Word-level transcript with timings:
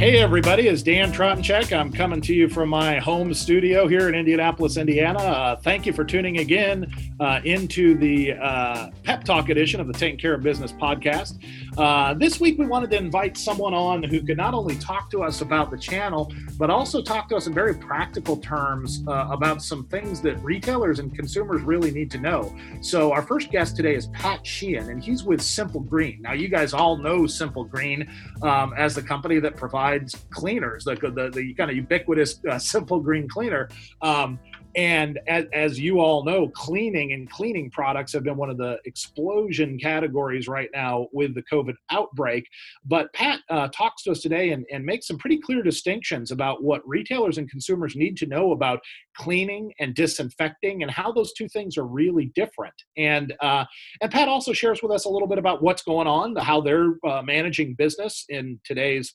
Hey, 0.00 0.16
everybody, 0.16 0.66
it's 0.66 0.82
Dan 0.82 1.12
Tratensek. 1.12 1.78
I'm 1.78 1.92
coming 1.92 2.22
to 2.22 2.32
you 2.32 2.48
from 2.48 2.70
my 2.70 2.98
home 2.98 3.34
studio 3.34 3.86
here 3.86 4.08
in 4.08 4.14
Indianapolis, 4.14 4.78
Indiana. 4.78 5.18
Uh, 5.18 5.56
thank 5.56 5.84
you 5.84 5.92
for 5.92 6.06
tuning 6.06 6.38
again 6.38 6.90
uh, 7.20 7.42
into 7.44 7.98
the 7.98 8.32
uh, 8.32 8.92
Pep 9.02 9.24
Talk 9.24 9.50
edition 9.50 9.78
of 9.78 9.88
the 9.88 9.92
Taking 9.92 10.18
Care 10.18 10.32
of 10.32 10.42
Business 10.42 10.72
podcast. 10.72 11.44
Uh, 11.78 12.14
this 12.14 12.40
week, 12.40 12.58
we 12.58 12.66
wanted 12.66 12.90
to 12.90 12.96
invite 12.96 13.36
someone 13.36 13.74
on 13.74 14.02
who 14.02 14.22
could 14.22 14.36
not 14.36 14.54
only 14.54 14.76
talk 14.76 15.10
to 15.10 15.22
us 15.22 15.40
about 15.40 15.70
the 15.70 15.78
channel, 15.78 16.32
but 16.58 16.70
also 16.70 17.00
talk 17.02 17.28
to 17.28 17.36
us 17.36 17.46
in 17.46 17.54
very 17.54 17.74
practical 17.74 18.36
terms 18.36 19.04
uh, 19.06 19.28
about 19.30 19.62
some 19.62 19.86
things 19.86 20.20
that 20.20 20.36
retailers 20.42 20.98
and 20.98 21.14
consumers 21.14 21.62
really 21.62 21.90
need 21.90 22.10
to 22.10 22.18
know. 22.18 22.54
So, 22.80 23.12
our 23.12 23.22
first 23.22 23.50
guest 23.50 23.76
today 23.76 23.94
is 23.94 24.08
Pat 24.08 24.46
Sheehan, 24.46 24.90
and 24.90 25.02
he's 25.02 25.22
with 25.22 25.40
Simple 25.40 25.80
Green. 25.80 26.20
Now, 26.22 26.32
you 26.32 26.48
guys 26.48 26.72
all 26.74 26.96
know 26.96 27.26
Simple 27.26 27.64
Green 27.64 28.08
um, 28.42 28.74
as 28.76 28.94
the 28.94 29.02
company 29.02 29.38
that 29.40 29.56
provides 29.56 30.16
cleaners, 30.30 30.84
the, 30.84 30.96
the, 30.96 31.30
the 31.30 31.54
kind 31.54 31.70
of 31.70 31.76
ubiquitous 31.76 32.40
uh, 32.50 32.58
simple 32.58 33.00
green 33.00 33.28
cleaner. 33.28 33.68
Um, 34.02 34.38
and 34.76 35.18
as, 35.26 35.46
as, 35.52 35.80
you 35.80 36.00
all 36.00 36.24
know, 36.24 36.48
cleaning 36.48 37.12
and 37.12 37.28
cleaning 37.30 37.70
products 37.70 38.12
have 38.12 38.24
been 38.24 38.36
one 38.36 38.50
of 38.50 38.56
the 38.56 38.78
explosion 38.84 39.78
categories 39.78 40.48
right 40.48 40.68
now 40.72 41.08
with 41.12 41.34
the 41.34 41.42
COVID 41.42 41.74
outbreak. 41.90 42.46
But 42.84 43.12
Pat 43.12 43.40
uh, 43.48 43.68
talks 43.68 44.04
to 44.04 44.12
us 44.12 44.20
today 44.20 44.50
and, 44.50 44.64
and 44.72 44.84
makes 44.84 45.06
some 45.06 45.18
pretty 45.18 45.38
clear 45.38 45.62
distinctions 45.62 46.30
about 46.30 46.62
what 46.62 46.86
retailers 46.86 47.38
and 47.38 47.50
consumers 47.50 47.96
need 47.96 48.16
to 48.18 48.26
know 48.26 48.52
about 48.52 48.80
cleaning 49.16 49.72
and 49.80 49.94
disinfecting 49.94 50.82
and 50.82 50.90
how 50.90 51.12
those 51.12 51.32
two 51.32 51.48
things 51.48 51.76
are 51.76 51.86
really 51.86 52.32
different. 52.34 52.74
And 52.96 53.34
uh, 53.40 53.64
and 54.00 54.10
Pat 54.10 54.28
also 54.28 54.52
shares 54.52 54.82
with 54.82 54.92
us 54.92 55.04
a 55.04 55.08
little 55.08 55.28
bit 55.28 55.38
about 55.38 55.62
what's 55.62 55.82
going 55.82 56.06
on, 56.06 56.36
how 56.36 56.60
they're 56.60 56.94
uh, 57.06 57.22
managing 57.22 57.74
business 57.74 58.24
in 58.28 58.60
today's 58.64 59.14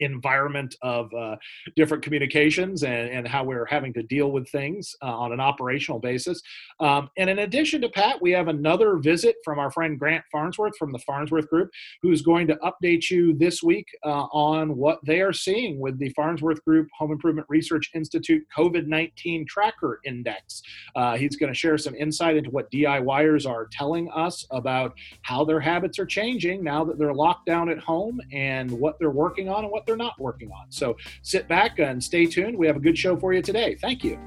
environment 0.00 0.74
of 0.82 1.12
uh, 1.14 1.36
different 1.76 2.02
communications 2.02 2.82
and, 2.82 3.10
and, 3.10 3.24
how 3.28 3.42
we're 3.42 3.64
having 3.64 3.92
to 3.92 4.02
deal 4.02 4.30
with 4.30 4.48
things 4.50 4.94
uh, 5.02 5.06
on 5.06 5.32
an 5.32 5.40
operational 5.40 5.98
basis. 5.98 6.40
Um, 6.80 7.08
and 7.16 7.30
in 7.30 7.38
addition 7.40 7.80
to 7.80 7.88
Pat, 7.88 8.20
we 8.20 8.32
have 8.32 8.48
another 8.48 8.96
visit 8.96 9.36
from 9.44 9.58
our 9.58 9.70
friend 9.70 9.98
Grant 9.98 10.24
Farnsworth 10.30 10.76
from 10.78 10.92
the 10.92 10.98
Farnsworth 11.00 11.48
Group, 11.48 11.70
who's 12.02 12.22
going 12.22 12.46
to 12.48 12.56
update 12.56 13.10
you 13.10 13.34
this 13.34 13.62
week 13.62 13.86
uh, 14.04 14.26
on 14.32 14.76
what 14.76 14.98
they 15.06 15.20
are 15.20 15.32
seeing 15.32 15.80
with 15.80 15.98
the 15.98 16.10
Farnsworth 16.10 16.62
Group 16.64 16.88
Home 16.98 17.12
Improvement 17.12 17.46
Research 17.48 17.90
Institute 17.94 18.42
COVID 18.56 18.86
19 18.86 19.46
Tracker 19.46 20.00
Index. 20.04 20.62
Uh, 20.94 21.16
he's 21.16 21.36
going 21.36 21.52
to 21.52 21.58
share 21.58 21.78
some 21.78 21.94
insight 21.94 22.36
into 22.36 22.50
what 22.50 22.70
DIYers 22.70 23.48
are 23.48 23.68
telling 23.72 24.10
us 24.10 24.46
about 24.50 24.94
how 25.22 25.44
their 25.44 25.60
habits 25.60 25.98
are 25.98 26.06
changing 26.06 26.62
now 26.62 26.84
that 26.84 26.98
they're 26.98 27.14
locked 27.14 27.46
down 27.46 27.68
at 27.68 27.78
home 27.78 28.20
and 28.32 28.70
what 28.70 28.98
they're 28.98 29.10
working 29.10 29.48
on 29.48 29.64
and 29.64 29.72
what 29.72 29.83
they're 29.86 29.96
not 29.96 30.18
working 30.18 30.50
on. 30.50 30.66
So 30.70 30.96
sit 31.22 31.48
back 31.48 31.78
and 31.78 32.02
stay 32.02 32.26
tuned. 32.26 32.56
We 32.56 32.66
have 32.66 32.76
a 32.76 32.80
good 32.80 32.98
show 32.98 33.16
for 33.16 33.32
you 33.32 33.42
today. 33.42 33.76
Thank 33.76 34.04
you. 34.04 34.18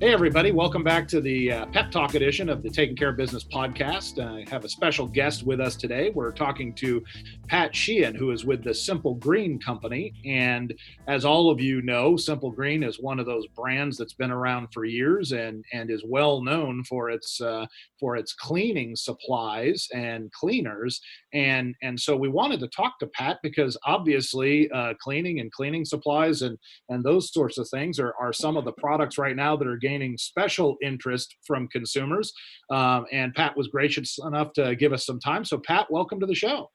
Hey, 0.00 0.14
everybody, 0.14 0.50
welcome 0.50 0.82
back 0.82 1.06
to 1.08 1.20
the 1.20 1.52
uh, 1.52 1.66
Pep 1.66 1.90
Talk 1.90 2.14
edition 2.14 2.48
of 2.48 2.62
the 2.62 2.70
Taking 2.70 2.96
Care 2.96 3.10
of 3.10 3.18
Business 3.18 3.44
podcast. 3.44 4.18
I 4.18 4.50
have 4.50 4.64
a 4.64 4.68
special 4.70 5.06
guest 5.06 5.42
with 5.42 5.60
us 5.60 5.76
today. 5.76 6.08
We're 6.08 6.32
talking 6.32 6.72
to 6.76 7.04
Pat 7.48 7.76
Sheehan, 7.76 8.14
who 8.14 8.30
is 8.30 8.46
with 8.46 8.64
the 8.64 8.72
Simple 8.72 9.16
Green 9.16 9.60
Company. 9.60 10.14
And 10.24 10.72
as 11.06 11.26
all 11.26 11.50
of 11.50 11.60
you 11.60 11.82
know, 11.82 12.16
Simple 12.16 12.50
Green 12.50 12.82
is 12.82 12.98
one 12.98 13.20
of 13.20 13.26
those 13.26 13.46
brands 13.48 13.98
that's 13.98 14.14
been 14.14 14.30
around 14.30 14.68
for 14.72 14.86
years 14.86 15.32
and, 15.32 15.62
and 15.74 15.90
is 15.90 16.02
well 16.02 16.42
known 16.42 16.82
for 16.84 17.10
its, 17.10 17.38
uh, 17.38 17.66
for 17.98 18.16
its 18.16 18.32
cleaning 18.32 18.96
supplies 18.96 19.86
and 19.94 20.32
cleaners. 20.32 20.98
And, 21.34 21.74
and 21.82 22.00
so 22.00 22.16
we 22.16 22.30
wanted 22.30 22.60
to 22.60 22.68
talk 22.68 22.98
to 23.00 23.06
Pat 23.08 23.36
because 23.42 23.76
obviously 23.84 24.70
uh, 24.70 24.94
cleaning 24.98 25.40
and 25.40 25.52
cleaning 25.52 25.84
supplies 25.84 26.40
and, 26.40 26.56
and 26.88 27.04
those 27.04 27.30
sorts 27.30 27.58
of 27.58 27.68
things 27.68 27.98
are, 27.98 28.14
are 28.18 28.32
some 28.32 28.56
of 28.56 28.64
the 28.64 28.72
products 28.72 29.18
right 29.18 29.36
now 29.36 29.56
that 29.56 29.68
are 29.68 29.76
getting 29.76 29.89
gaining 29.90 30.16
special 30.16 30.76
interest 30.82 31.36
from 31.46 31.68
consumers. 31.68 32.32
Um, 32.70 33.06
and 33.12 33.34
Pat 33.34 33.56
was 33.56 33.68
gracious 33.68 34.18
enough 34.24 34.52
to 34.54 34.76
give 34.76 34.92
us 34.92 35.04
some 35.04 35.18
time. 35.20 35.44
So, 35.44 35.58
Pat, 35.58 35.86
welcome 35.90 36.20
to 36.20 36.26
the 36.26 36.34
show. 36.34 36.70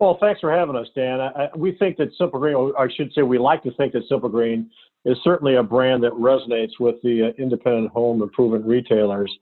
Well, 0.00 0.18
thanks 0.20 0.40
for 0.40 0.50
having 0.50 0.74
us, 0.74 0.88
Dan. 0.96 1.20
I, 1.20 1.48
we 1.56 1.72
think 1.72 1.96
that 1.98 2.08
Simple 2.18 2.40
Green, 2.40 2.54
or 2.56 2.78
I 2.80 2.88
should 2.92 3.12
say, 3.12 3.22
we 3.22 3.38
like 3.38 3.62
to 3.62 3.72
think 3.74 3.92
that 3.92 4.02
Simple 4.08 4.28
Green 4.28 4.68
is 5.04 5.16
certainly 5.22 5.56
a 5.56 5.62
brand 5.62 6.02
that 6.02 6.12
resonates 6.12 6.72
with 6.80 6.96
the 7.02 7.28
uh, 7.28 7.42
independent 7.42 7.92
home 7.92 8.22
improvement 8.22 8.64
retailers. 8.66 9.32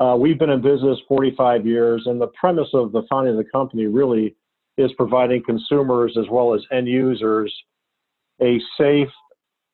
Uh, 0.00 0.16
we've 0.18 0.38
been 0.38 0.50
in 0.50 0.60
business 0.60 0.98
45 1.06 1.66
years, 1.66 2.02
and 2.06 2.20
the 2.20 2.28
premise 2.28 2.68
of 2.72 2.92
the 2.92 3.02
founding 3.10 3.38
of 3.38 3.44
the 3.44 3.50
company 3.50 3.86
really 3.86 4.34
is 4.76 4.90
providing 4.96 5.42
consumers 5.44 6.16
as 6.18 6.26
well 6.30 6.54
as 6.54 6.62
end 6.72 6.88
users 6.88 7.52
a 8.40 8.60
safe, 8.78 9.08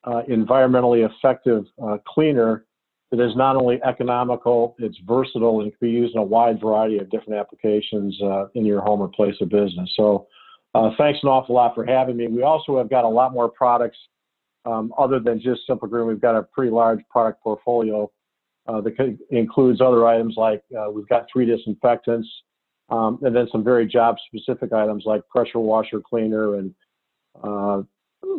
uh, 0.06 0.22
environmentally 0.28 1.08
effective 1.08 1.64
uh, 1.82 1.98
cleaner 2.06 2.64
that 3.10 3.20
is 3.20 3.36
not 3.36 3.56
only 3.56 3.80
economical, 3.84 4.74
it's 4.78 4.98
versatile 5.06 5.60
and 5.60 5.70
can 5.70 5.88
be 5.88 5.90
used 5.90 6.14
in 6.14 6.20
a 6.20 6.24
wide 6.24 6.60
variety 6.60 6.98
of 6.98 7.10
different 7.10 7.38
applications 7.38 8.18
uh, 8.22 8.46
in 8.54 8.64
your 8.64 8.80
home 8.80 9.00
or 9.00 9.08
place 9.08 9.36
of 9.40 9.48
business. 9.48 9.90
So, 9.96 10.26
uh, 10.74 10.90
thanks 10.98 11.20
an 11.22 11.28
awful 11.28 11.54
lot 11.54 11.74
for 11.74 11.84
having 11.84 12.16
me. 12.16 12.26
We 12.26 12.42
also 12.42 12.76
have 12.78 12.90
got 12.90 13.04
a 13.04 13.08
lot 13.08 13.32
more 13.32 13.48
products 13.48 13.96
um, 14.64 14.92
other 14.98 15.20
than 15.20 15.40
just 15.40 15.60
Simple 15.66 15.86
Green. 15.86 16.08
We've 16.08 16.20
got 16.20 16.34
a 16.34 16.42
pretty 16.42 16.72
large 16.72 16.98
product 17.10 17.42
portfolio 17.42 18.10
uh, 18.66 18.80
that 18.80 19.18
includes 19.30 19.80
other 19.80 20.06
items 20.06 20.34
like 20.36 20.62
uh, 20.76 20.90
we've 20.90 21.08
got 21.08 21.26
three 21.32 21.46
disinfectants, 21.46 22.28
um, 22.88 23.20
and 23.22 23.36
then 23.36 23.46
some 23.52 23.62
very 23.62 23.86
job 23.86 24.16
specific 24.26 24.72
items 24.72 25.04
like 25.06 25.22
pressure 25.28 25.60
washer 25.60 26.00
cleaner 26.00 26.56
and 26.56 26.74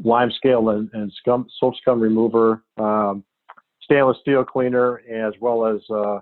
lime 0.04 0.32
scale 0.32 0.70
and, 0.70 0.90
and 0.94 1.12
scum, 1.20 1.48
soap 1.60 1.76
scum 1.82 2.00
remover, 2.00 2.64
um, 2.78 3.24
stainless 3.82 4.18
steel 4.22 4.44
cleaner, 4.44 5.02
as 5.10 5.34
well 5.40 5.66
as 5.66 5.80
uh, 5.90 6.20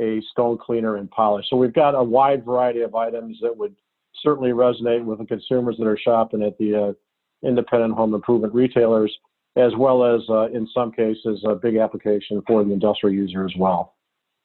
a 0.00 0.20
stone 0.30 0.58
cleaner 0.58 0.96
and 0.96 1.10
polish. 1.10 1.46
So 1.48 1.56
we've 1.56 1.72
got 1.72 1.94
a 1.94 2.02
wide 2.02 2.44
variety 2.44 2.82
of 2.82 2.94
items 2.94 3.38
that 3.42 3.56
would 3.56 3.74
certainly 4.22 4.50
resonate 4.50 5.04
with 5.04 5.18
the 5.18 5.24
consumers 5.26 5.76
that 5.78 5.86
are 5.86 5.98
shopping 5.98 6.42
at 6.42 6.58
the 6.58 6.74
uh, 6.88 7.46
independent 7.46 7.94
home 7.94 8.14
improvement 8.14 8.54
retailers, 8.54 9.14
as 9.56 9.72
well 9.78 10.04
as 10.04 10.20
uh, 10.28 10.48
in 10.48 10.68
some 10.74 10.92
cases 10.92 11.42
a 11.46 11.54
big 11.54 11.76
application 11.76 12.42
for 12.46 12.64
the 12.64 12.72
industrial 12.72 13.14
user 13.14 13.44
as 13.44 13.52
well. 13.58 13.95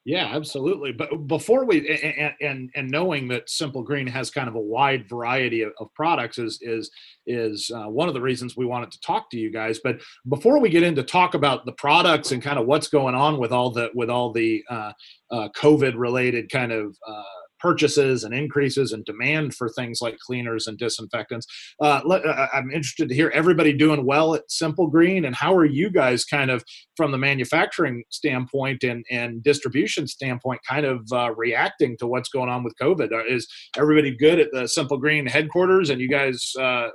Yeah, 0.03 0.35
absolutely. 0.35 0.93
But 0.93 1.27
before 1.27 1.63
we 1.65 1.87
and, 1.87 2.33
and 2.41 2.69
and 2.73 2.89
knowing 2.89 3.27
that 3.27 3.49
Simple 3.49 3.83
Green 3.83 4.07
has 4.07 4.31
kind 4.31 4.47
of 4.47 4.55
a 4.55 4.59
wide 4.59 5.07
variety 5.07 5.61
of, 5.61 5.73
of 5.79 5.93
products 5.93 6.39
is 6.39 6.57
is 6.61 6.89
is 7.27 7.69
uh, 7.73 7.83
one 7.83 8.07
of 8.07 8.15
the 8.15 8.21
reasons 8.21 8.57
we 8.57 8.65
wanted 8.65 8.91
to 8.91 9.01
talk 9.01 9.29
to 9.29 9.37
you 9.37 9.51
guys. 9.51 9.79
But 9.83 10.01
before 10.27 10.59
we 10.59 10.69
get 10.69 10.81
into 10.81 11.03
talk 11.03 11.35
about 11.35 11.65
the 11.67 11.73
products 11.73 12.31
and 12.31 12.41
kind 12.41 12.57
of 12.57 12.65
what's 12.65 12.87
going 12.87 13.13
on 13.13 13.37
with 13.37 13.51
all 13.51 13.69
the 13.69 13.91
with 13.93 14.09
all 14.09 14.31
the 14.33 14.63
uh, 14.71 14.93
uh, 15.29 15.49
COVID 15.55 15.93
related 15.95 16.49
kind 16.49 16.71
of 16.71 16.97
uh, 17.07 17.23
purchases 17.61 18.23
and 18.23 18.33
increases 18.33 18.91
in 18.93 19.03
demand 19.03 19.53
for 19.53 19.69
things 19.69 19.99
like 20.01 20.17
cleaners 20.19 20.67
and 20.67 20.77
disinfectants. 20.77 21.45
Uh, 21.79 22.01
let, 22.05 22.25
uh, 22.25 22.47
I'm 22.53 22.71
interested 22.71 23.09
to 23.09 23.15
hear 23.15 23.29
everybody 23.33 23.73
doing 23.73 24.05
well 24.05 24.33
at 24.35 24.49
Simple 24.49 24.87
Green, 24.87 25.25
and 25.25 25.35
how 25.35 25.55
are 25.55 25.65
you 25.65 25.89
guys 25.89 26.25
kind 26.25 26.51
of 26.51 26.63
from 26.95 27.11
the 27.11 27.17
manufacturing 27.17 28.03
standpoint 28.09 28.83
and, 28.83 29.05
and 29.09 29.43
distribution 29.43 30.07
standpoint, 30.07 30.61
kind 30.67 30.85
of 30.85 31.07
uh, 31.11 31.33
reacting 31.35 31.97
to 31.97 32.07
what's 32.07 32.29
going 32.29 32.49
on 32.49 32.63
with 32.63 32.73
COVID? 32.81 33.11
Uh, 33.11 33.25
is 33.25 33.47
everybody 33.77 34.15
good 34.15 34.39
at 34.39 34.49
the 34.51 34.67
Simple 34.67 34.97
Green 34.97 35.25
headquarters, 35.25 35.89
and 35.89 36.01
you 36.01 36.09
guys, 36.09 36.51
uh, 36.59 36.87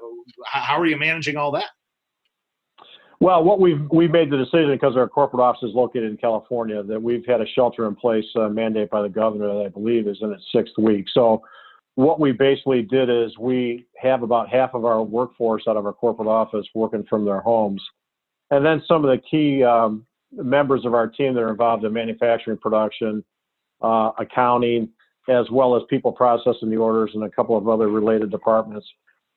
how 0.44 0.80
are 0.80 0.86
you 0.86 0.96
managing 0.96 1.36
all 1.36 1.52
that? 1.52 1.70
Well, 3.20 3.44
what 3.44 3.60
we've 3.60 3.80
we 3.90 4.08
made 4.08 4.30
the 4.30 4.36
decision 4.36 4.72
because 4.72 4.96
our 4.96 5.08
corporate 5.08 5.40
office 5.40 5.62
is 5.62 5.74
located 5.74 6.10
in 6.10 6.16
California 6.18 6.82
that 6.82 7.02
we've 7.02 7.24
had 7.26 7.40
a 7.40 7.46
shelter 7.46 7.86
in 7.86 7.94
place 7.94 8.26
uh, 8.36 8.48
mandate 8.48 8.90
by 8.90 9.02
the 9.02 9.08
governor 9.08 9.48
that 9.48 9.66
I 9.66 9.68
believe 9.68 10.06
is 10.06 10.18
in 10.20 10.32
its 10.32 10.44
sixth 10.54 10.74
week. 10.76 11.06
So, 11.12 11.42
what 11.94 12.20
we 12.20 12.32
basically 12.32 12.82
did 12.82 13.08
is 13.08 13.36
we 13.38 13.86
have 13.96 14.22
about 14.22 14.50
half 14.50 14.74
of 14.74 14.84
our 14.84 15.02
workforce 15.02 15.62
out 15.66 15.78
of 15.78 15.86
our 15.86 15.94
corporate 15.94 16.28
office 16.28 16.66
working 16.74 17.04
from 17.08 17.24
their 17.24 17.40
homes, 17.40 17.82
and 18.50 18.64
then 18.64 18.82
some 18.86 19.02
of 19.02 19.10
the 19.10 19.22
key 19.30 19.64
um, 19.64 20.04
members 20.32 20.84
of 20.84 20.92
our 20.92 21.06
team 21.06 21.32
that 21.34 21.40
are 21.40 21.50
involved 21.50 21.84
in 21.84 21.92
manufacturing, 21.94 22.58
production, 22.58 23.24
uh, 23.80 24.10
accounting, 24.18 24.90
as 25.30 25.46
well 25.50 25.74
as 25.74 25.82
people 25.88 26.12
processing 26.12 26.68
the 26.68 26.76
orders 26.76 27.12
and 27.14 27.24
a 27.24 27.30
couple 27.30 27.56
of 27.56 27.66
other 27.66 27.88
related 27.88 28.30
departments 28.30 28.86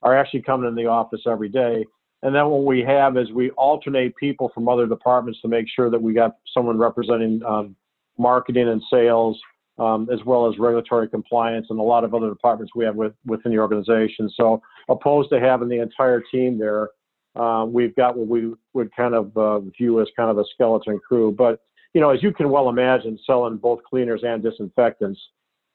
are 0.01 0.17
actually 0.17 0.41
coming 0.41 0.67
in 0.67 0.75
the 0.75 0.85
office 0.85 1.21
every 1.25 1.49
day 1.49 1.85
and 2.21 2.35
then 2.35 2.47
what 2.49 2.65
we 2.65 2.81
have 2.81 3.17
is 3.17 3.31
we 3.31 3.49
alternate 3.51 4.15
people 4.15 4.51
from 4.53 4.67
other 4.67 4.87
departments 4.87 5.41
to 5.41 5.47
make 5.47 5.67
sure 5.73 5.89
that 5.89 6.01
we 6.01 6.13
got 6.13 6.37
someone 6.53 6.77
representing 6.77 7.41
um, 7.47 7.75
marketing 8.17 8.67
and 8.67 8.81
sales, 8.91 9.39
um, 9.77 10.09
as 10.11 10.19
well 10.25 10.47
as 10.47 10.59
regulatory 10.59 11.07
compliance 11.07 11.67
and 11.69 11.79
a 11.79 11.83
lot 11.83 12.03
of 12.03 12.13
other 12.13 12.27
departments 12.29 12.73
we 12.75 12.83
have 12.83 12.95
with, 12.95 13.13
within 13.25 13.53
the 13.53 13.57
organization. 13.57 14.29
So 14.35 14.61
opposed 14.89 15.29
to 15.29 15.39
having 15.39 15.69
the 15.69 15.81
entire 15.81 16.21
team 16.31 16.59
there, 16.59 16.89
uh, 17.35 17.65
we've 17.65 17.95
got 17.95 18.17
what 18.17 18.27
we 18.27 18.53
would 18.73 18.93
kind 18.93 19.13
of 19.13 19.35
uh, 19.37 19.59
view 19.59 20.01
as 20.01 20.07
kind 20.17 20.29
of 20.29 20.37
a 20.37 20.43
skeleton 20.53 20.99
crew. 20.99 21.31
But 21.31 21.61
you 21.93 22.01
know, 22.01 22.09
as 22.09 22.21
you 22.21 22.33
can 22.33 22.49
well 22.49 22.69
imagine, 22.69 23.17
selling 23.25 23.57
both 23.57 23.79
cleaners 23.83 24.21
and 24.23 24.43
disinfectants, 24.43 25.19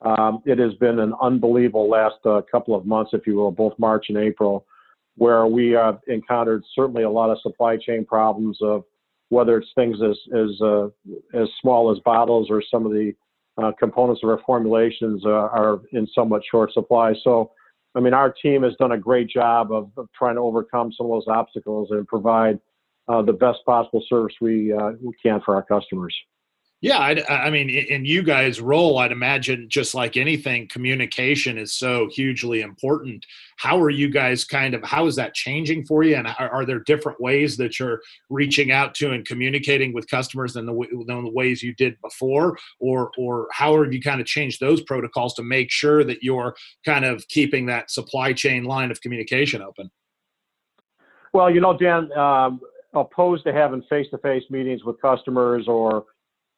um, 0.03 0.43
it 0.45 0.59
has 0.59 0.75
been 0.75 0.99
an 0.99 1.15
unbelievable 1.23 1.89
last 1.89 2.17
uh, 2.27 2.43
couple 2.51 2.75
of 2.75 2.85
months, 2.85 3.13
if 3.15 3.27
you 3.27 3.37
will, 3.37 3.51
both 3.51 3.73
March 3.79 4.07
and 4.11 4.19
April, 4.19 4.67
where 5.17 5.47
we 5.47 5.71
have 5.71 6.01
encountered 6.09 6.63
certainly 6.75 7.05
a 7.05 7.11
lot 7.11 7.31
of 7.31 7.41
supply 7.41 7.77
chain 7.77 8.05
problems 8.05 8.59
of 8.63 8.85
whether 9.29 9.59
it's 9.59 9.71
things 9.75 9.99
as 10.03 10.17
as 10.37 10.61
uh, 10.61 10.87
as 11.35 11.49
small 11.61 11.91
as 11.91 11.99
bottles 12.01 12.49
or 12.51 12.63
some 12.71 12.85
of 12.87 12.93
the 12.93 13.13
uh, 13.57 13.73
components 13.79 14.21
of 14.23 14.31
our 14.31 14.41
formulations 14.45 15.25
uh, 15.25 15.31
are 15.31 15.81
in 15.93 16.07
somewhat 16.15 16.43
short 16.51 16.73
supply. 16.73 17.15
So, 17.23 17.53
I 17.95 18.01
mean, 18.01 18.15
our 18.15 18.33
team 18.33 18.63
has 18.65 18.75
done 18.79 18.93
a 18.93 18.99
great 18.99 19.29
job 19.29 19.71
of, 19.73 19.91
of 19.97 20.09
trying 20.17 20.35
to 20.35 20.41
overcome 20.41 20.93
some 20.93 21.07
of 21.07 21.13
those 21.13 21.29
obstacles 21.29 21.89
and 21.93 22.07
provide 22.07 22.59
uh, 23.07 23.23
the 23.23 23.33
best 23.33 23.59
possible 23.65 24.03
service 24.09 24.35
we, 24.41 24.73
uh, 24.73 24.93
we 25.01 25.13
can 25.23 25.41
for 25.45 25.55
our 25.55 25.63
customers. 25.63 26.15
Yeah, 26.85 26.99
I, 26.99 27.47
I, 27.47 27.49
mean, 27.49 27.71
in 27.71 28.05
you 28.05 28.23
guys' 28.23 28.61
role, 28.61 28.99
I'd 28.99 29.11
imagine 29.11 29.71
just 29.71 29.95
like 29.95 30.19
anything, 30.19 30.69
communication 30.69 31.57
is 31.57 31.73
so 31.73 32.11
hugely 32.13 32.61
important. 32.61 33.25
How 33.57 33.81
are 33.81 33.89
you 33.89 34.11
guys 34.11 34.45
kind 34.45 34.75
of? 34.75 34.85
How 34.85 35.07
is 35.07 35.17
that 35.17 35.33
changing 35.33 35.87
for 35.87 36.03
you? 36.03 36.17
And 36.17 36.27
are, 36.27 36.51
are 36.51 36.67
there 36.67 36.81
different 36.81 37.19
ways 37.23 37.57
that 37.57 37.81
you're 37.81 38.03
reaching 38.29 38.71
out 38.71 38.95
to 38.97 39.13
and 39.13 39.25
communicating 39.25 39.95
with 39.95 40.11
customers 40.11 40.53
than 40.53 40.67
the, 40.67 40.75
than 41.07 41.25
the 41.25 41.31
ways 41.31 41.63
you 41.63 41.75
did 41.75 41.97
before, 42.03 42.59
or 42.81 43.11
or 43.17 43.49
how 43.51 43.83
have 43.83 43.91
you 43.95 44.03
kind 44.03 44.21
of 44.21 44.27
changed 44.27 44.61
those 44.61 44.83
protocols 44.83 45.33
to 45.37 45.43
make 45.43 45.71
sure 45.71 46.05
that 46.05 46.23
you're 46.23 46.55
kind 46.85 47.07
of 47.07 47.27
keeping 47.29 47.65
that 47.65 47.91
supply 47.91 48.35
chain 48.35 48.65
line 48.65 48.91
of 48.91 49.01
communication 49.01 49.63
open? 49.63 49.91
Well, 51.33 51.49
you 51.49 51.63
know, 51.63 51.79
Dan, 51.79 52.13
um, 52.13 52.61
opposed 52.93 53.45
to 53.45 53.55
having 53.55 53.81
face-to-face 53.89 54.45
meetings 54.51 54.85
with 54.85 55.01
customers 55.01 55.67
or 55.67 56.05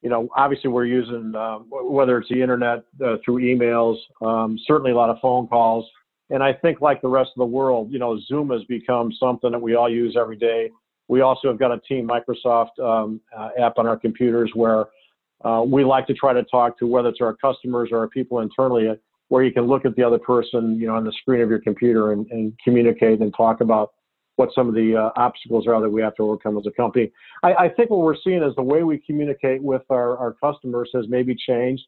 you 0.02 0.10
know, 0.10 0.28
obviously 0.36 0.70
we're 0.70 0.84
using 0.84 1.34
uh, 1.34 1.58
whether 1.70 2.18
it's 2.18 2.28
the 2.28 2.40
internet 2.40 2.84
uh, 3.04 3.16
through 3.24 3.40
emails, 3.42 3.96
um, 4.22 4.58
certainly 4.66 4.92
a 4.92 4.94
lot 4.94 5.10
of 5.10 5.18
phone 5.20 5.46
calls, 5.48 5.84
and 6.30 6.42
I 6.42 6.52
think 6.52 6.80
like 6.80 7.00
the 7.02 7.08
rest 7.08 7.30
of 7.36 7.40
the 7.40 7.46
world, 7.46 7.90
you 7.90 7.98
know, 7.98 8.18
Zoom 8.26 8.50
has 8.50 8.64
become 8.64 9.12
something 9.12 9.52
that 9.52 9.60
we 9.60 9.74
all 9.74 9.90
use 9.90 10.16
every 10.18 10.36
day. 10.36 10.70
We 11.08 11.20
also 11.20 11.48
have 11.48 11.58
got 11.58 11.72
a 11.72 11.78
Team 11.80 12.08
Microsoft 12.08 12.78
um, 12.80 13.20
uh, 13.36 13.50
app 13.58 13.78
on 13.78 13.86
our 13.86 13.96
computers 13.96 14.50
where 14.54 14.86
uh, 15.44 15.62
we 15.64 15.84
like 15.84 16.06
to 16.08 16.14
try 16.14 16.32
to 16.32 16.42
talk 16.44 16.78
to 16.78 16.86
whether 16.86 17.10
it's 17.10 17.20
our 17.20 17.36
customers 17.36 17.90
or 17.92 17.98
our 17.98 18.08
people 18.08 18.40
internally, 18.40 18.88
where 19.28 19.44
you 19.44 19.52
can 19.52 19.64
look 19.64 19.84
at 19.84 19.94
the 19.94 20.02
other 20.02 20.18
person, 20.18 20.78
you 20.80 20.86
know, 20.88 20.96
on 20.96 21.04
the 21.04 21.12
screen 21.20 21.40
of 21.40 21.48
your 21.50 21.60
computer 21.60 22.12
and, 22.12 22.26
and 22.30 22.52
communicate 22.62 23.20
and 23.20 23.32
talk 23.36 23.60
about 23.60 23.92
what 24.36 24.50
some 24.54 24.68
of 24.68 24.74
the 24.74 24.94
uh, 24.94 25.10
obstacles 25.16 25.66
are 25.66 25.80
that 25.80 25.90
we 25.90 26.02
have 26.02 26.14
to 26.16 26.22
overcome 26.22 26.56
as 26.58 26.66
a 26.66 26.70
company. 26.70 27.10
I, 27.42 27.54
I, 27.54 27.68
think 27.68 27.90
what 27.90 28.00
we're 28.00 28.16
seeing 28.22 28.42
is 28.42 28.54
the 28.54 28.62
way 28.62 28.82
we 28.82 28.98
communicate 28.98 29.62
with 29.62 29.82
our, 29.90 30.16
our 30.18 30.34
customers 30.34 30.90
has 30.94 31.06
maybe 31.08 31.34
changed, 31.34 31.82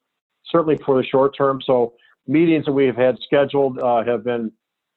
certainly 0.51 0.79
for 0.85 0.97
the 1.01 1.07
short 1.07 1.37
term. 1.37 1.61
So 1.65 1.93
meetings 2.27 2.65
that 2.65 2.73
we 2.73 2.87
have 2.87 2.97
had 2.97 3.19
scheduled 3.23 3.79
uh, 3.79 4.03
have 4.05 4.25
been 4.25 4.51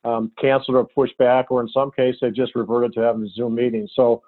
um, 0.03 0.31
canceled 0.39 0.77
or 0.77 0.85
pushed 0.85 1.17
back, 1.17 1.51
or 1.51 1.61
in 1.61 1.67
some 1.69 1.91
cases, 1.91 2.19
they've 2.21 2.33
just 2.33 2.55
reverted 2.55 2.93
to 2.93 3.01
having 3.01 3.29
Zoom 3.35 3.55
meetings. 3.55 3.91
So 3.95 4.23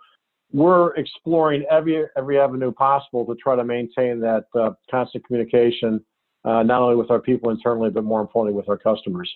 we're 0.51 0.93
exploring 0.95 1.65
every 1.71 2.05
every 2.15 2.39
avenue 2.39 2.71
possible 2.71 3.25
to 3.25 3.35
try 3.35 3.55
to 3.55 3.63
maintain 3.63 4.19
that 4.19 4.45
uh, 4.53 4.71
constant 4.91 5.25
communication, 5.25 6.03
uh, 6.45 6.61
not 6.61 6.81
only 6.81 6.95
with 6.95 7.09
our 7.09 7.19
people 7.19 7.49
internally, 7.49 7.89
but 7.89 8.03
more 8.03 8.21
importantly 8.21 8.55
with 8.55 8.69
our 8.69 8.77
customers. 8.77 9.33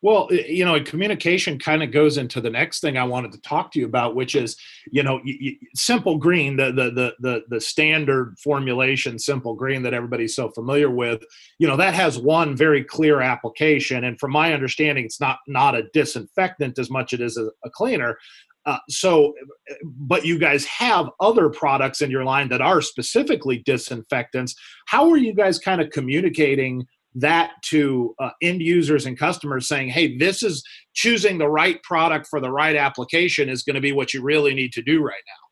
Well, 0.00 0.28
you 0.30 0.64
know, 0.64 0.80
communication 0.82 1.58
kind 1.58 1.82
of 1.82 1.90
goes 1.90 2.18
into 2.18 2.40
the 2.40 2.50
next 2.50 2.80
thing 2.80 2.96
I 2.96 3.04
wanted 3.04 3.32
to 3.32 3.40
talk 3.40 3.72
to 3.72 3.80
you 3.80 3.86
about, 3.86 4.14
which 4.14 4.36
is, 4.36 4.56
you 4.92 5.02
know, 5.02 5.20
simple 5.74 6.18
green, 6.18 6.56
the 6.56 6.66
the 6.72 6.90
the 6.90 7.14
the, 7.18 7.42
the 7.48 7.60
standard 7.60 8.36
formulation, 8.38 9.18
simple 9.18 9.54
green 9.54 9.82
that 9.82 9.94
everybody's 9.94 10.36
so 10.36 10.50
familiar 10.50 10.90
with. 10.90 11.22
You 11.58 11.66
know, 11.66 11.76
that 11.76 11.94
has 11.94 12.16
one 12.18 12.56
very 12.56 12.84
clear 12.84 13.20
application, 13.20 14.04
and 14.04 14.20
from 14.20 14.30
my 14.30 14.52
understanding, 14.52 15.04
it's 15.04 15.20
not 15.20 15.38
not 15.48 15.74
a 15.74 15.88
disinfectant 15.92 16.78
as 16.78 16.90
much 16.90 17.12
as 17.12 17.20
it 17.20 17.24
is 17.24 17.36
a, 17.36 17.50
a 17.64 17.70
cleaner. 17.70 18.18
Uh, 18.66 18.78
so, 18.90 19.32
but 19.82 20.26
you 20.26 20.38
guys 20.38 20.64
have 20.66 21.08
other 21.20 21.48
products 21.48 22.02
in 22.02 22.10
your 22.10 22.24
line 22.24 22.48
that 22.50 22.60
are 22.60 22.82
specifically 22.82 23.62
disinfectants. 23.64 24.54
How 24.86 25.08
are 25.10 25.16
you 25.16 25.32
guys 25.32 25.58
kind 25.58 25.80
of 25.80 25.88
communicating? 25.90 26.86
That 27.14 27.52
to 27.70 28.14
uh, 28.18 28.30
end 28.42 28.60
users 28.60 29.06
and 29.06 29.18
customers 29.18 29.66
saying, 29.66 29.88
hey, 29.88 30.16
this 30.16 30.42
is 30.42 30.62
choosing 30.94 31.38
the 31.38 31.48
right 31.48 31.82
product 31.82 32.26
for 32.28 32.40
the 32.40 32.50
right 32.50 32.76
application 32.76 33.48
is 33.48 33.62
going 33.62 33.74
to 33.74 33.80
be 33.80 33.92
what 33.92 34.12
you 34.12 34.22
really 34.22 34.54
need 34.54 34.72
to 34.72 34.82
do 34.82 35.02
right 35.02 35.22
now? 35.26 35.48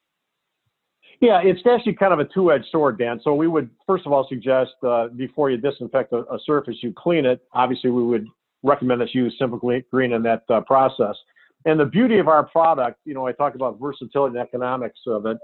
Yeah, 1.21 1.41
it's 1.43 1.61
actually 1.67 1.95
kind 1.95 2.13
of 2.13 2.19
a 2.19 2.27
two 2.27 2.53
edged 2.53 2.67
sword, 2.71 2.99
Dan. 2.99 3.21
So 3.23 3.35
we 3.35 3.49
would, 3.49 3.71
first 3.87 4.05
of 4.05 4.13
all, 4.13 4.27
suggest 4.29 4.73
uh, 4.87 5.09
before 5.09 5.51
you 5.51 5.57
disinfect 5.57 6.13
a, 6.13 6.19
a, 6.33 6.39
surface, 6.45 6.77
you 6.83 6.93
clean 6.97 7.25
it. 7.25 7.41
Obviously, 7.55 7.91
we 7.91 8.03
would 8.03 8.27
recommend 8.63 9.01
that 9.01 9.15
you 9.15 9.25
use 9.25 9.35
Simple 9.39 9.59
Green 9.59 10.13
in 10.13 10.23
that 10.25 10.43
uh, 10.51 10.61
process. 10.61 11.17
And 11.65 11.81
the 11.81 11.87
beauty 11.87 12.19
of 12.19 12.29
our 12.29 12.45
product, 12.45 13.01
you 13.07 13.15
know, 13.15 13.27
I 13.27 13.33
talk 13.33 13.55
about 13.55 13.81
versatility 13.81 14.39
and 14.39 14.47
economics 14.47 15.01
of 15.07 15.25
it 15.25 15.39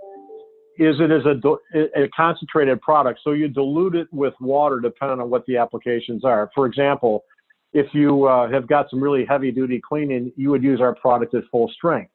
is 0.78 0.96
it 1.00 1.10
is 1.10 1.24
a, 1.26 2.02
a 2.02 2.08
concentrated 2.16 2.80
product. 2.80 3.20
So 3.22 3.32
you 3.32 3.48
dilute 3.48 3.94
it 3.94 4.08
with 4.12 4.34
water 4.40 4.80
depending 4.80 5.20
on 5.20 5.30
what 5.30 5.44
the 5.46 5.56
applications 5.56 6.24
are. 6.24 6.50
For 6.54 6.66
example, 6.66 7.24
if 7.72 7.86
you 7.92 8.26
uh, 8.26 8.50
have 8.50 8.66
got 8.66 8.90
some 8.90 9.02
really 9.02 9.24
heavy 9.24 9.50
duty 9.50 9.80
cleaning, 9.86 10.32
you 10.36 10.50
would 10.50 10.62
use 10.62 10.80
our 10.80 10.94
product 10.94 11.34
at 11.34 11.44
full 11.50 11.70
strength. 11.74 12.10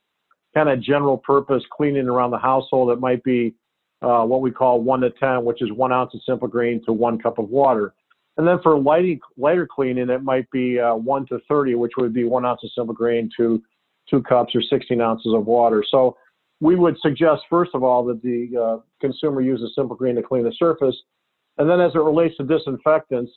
Kind 0.56 0.70
of 0.70 0.82
general 0.82 1.18
purpose 1.18 1.64
cleaning 1.72 2.08
around 2.08 2.32
the 2.32 2.38
household, 2.38 2.92
it 2.92 3.00
might 3.00 3.24
be 3.24 3.54
uh, 4.02 4.24
what 4.24 4.42
we 4.42 4.52
call 4.52 4.82
one 4.82 5.02
to 5.02 5.10
10, 5.10 5.44
which 5.44 5.62
is 5.62 5.72
one 5.72 5.92
ounce 5.92 6.14
of 6.14 6.22
simple 6.26 6.48
green 6.48 6.84
to 6.86 6.94
one 6.94 7.18
cup 7.20 7.40
of 7.40 7.50
water. 7.50 7.94
And 8.38 8.48
then 8.48 8.60
for 8.62 8.80
lighting, 8.80 9.20
lighter 9.36 9.68
cleaning, 9.68 10.10
it 10.10 10.24
might 10.24 10.50
be 10.52 10.80
uh, 10.80 10.96
1 10.96 11.26
to 11.28 11.40
30, 11.48 11.74
which 11.76 11.94
would 11.98 12.14
be 12.14 12.24
one 12.24 12.46
ounce 12.46 12.64
of 12.64 12.70
simple 12.76 12.94
green 12.94 13.30
to 13.38 13.62
two 14.08 14.22
cups 14.22 14.54
or 14.56 14.62
16 14.62 15.02
ounces 15.02 15.34
of 15.34 15.46
water. 15.48 15.84
So 15.90 16.16
we 16.60 16.76
would 16.76 16.98
suggest, 17.02 17.44
first 17.50 17.72
of 17.74 17.84
all, 17.84 18.04
that 18.06 18.22
the 18.22 18.50
uh, 18.60 18.78
consumer 19.00 19.42
a 19.42 19.58
Simple 19.76 19.96
Green 19.96 20.16
to 20.16 20.24
clean 20.24 20.44
the 20.44 20.54
surface. 20.58 20.96
And 21.58 21.70
then 21.70 21.80
as 21.80 21.94
it 21.96 22.00
relates 22.00 22.38
to 22.38 22.44
disinfectants, 22.44 23.32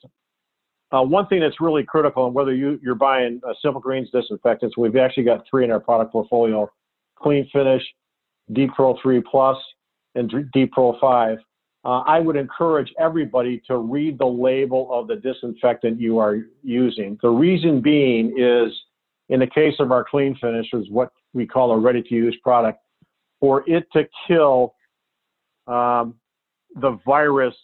uh, 0.92 1.02
one 1.02 1.26
thing 1.28 1.40
that's 1.40 1.60
really 1.60 1.84
critical, 1.84 2.26
and 2.26 2.34
whether 2.34 2.54
you, 2.54 2.80
you're 2.82 2.94
buying 2.94 3.40
uh, 3.46 3.52
Simple 3.62 3.80
Greens 3.80 4.08
disinfectants, 4.12 4.76
we've 4.76 4.96
actually 4.96 5.22
got 5.24 5.44
three 5.48 5.64
in 5.64 5.70
our 5.70 5.80
product 5.80 6.12
portfolio, 6.12 6.68
Clean 7.16 7.48
Finish, 7.52 7.82
D 8.52 8.66
Pro 8.74 8.96
3 9.00 9.22
Plus, 9.30 9.56
and 10.14 10.32
D 10.52 10.66
Pro 10.66 10.98
5. 11.00 11.38
Uh, 11.82 11.88
I 11.88 12.20
would 12.20 12.36
encourage 12.36 12.92
everybody 12.98 13.62
to 13.66 13.78
read 13.78 14.18
the 14.18 14.26
label 14.26 14.88
of 14.92 15.06
the 15.06 15.16
disinfectant 15.16 15.98
you 16.00 16.18
are 16.18 16.38
using. 16.62 17.18
The 17.22 17.30
reason 17.30 17.80
being 17.80 18.34
is, 18.36 18.72
in 19.28 19.40
the 19.40 19.46
case 19.46 19.74
of 19.78 19.92
our 19.92 20.04
Clean 20.04 20.36
Finish, 20.40 20.66
is 20.72 20.90
what 20.90 21.12
we 21.32 21.46
call 21.46 21.70
a 21.70 21.78
ready-to-use 21.78 22.36
product 22.42 22.80
for 23.40 23.64
it 23.66 23.86
to 23.94 24.06
kill 24.28 24.74
um, 25.66 26.14
the 26.76 26.98
virus 27.04 27.54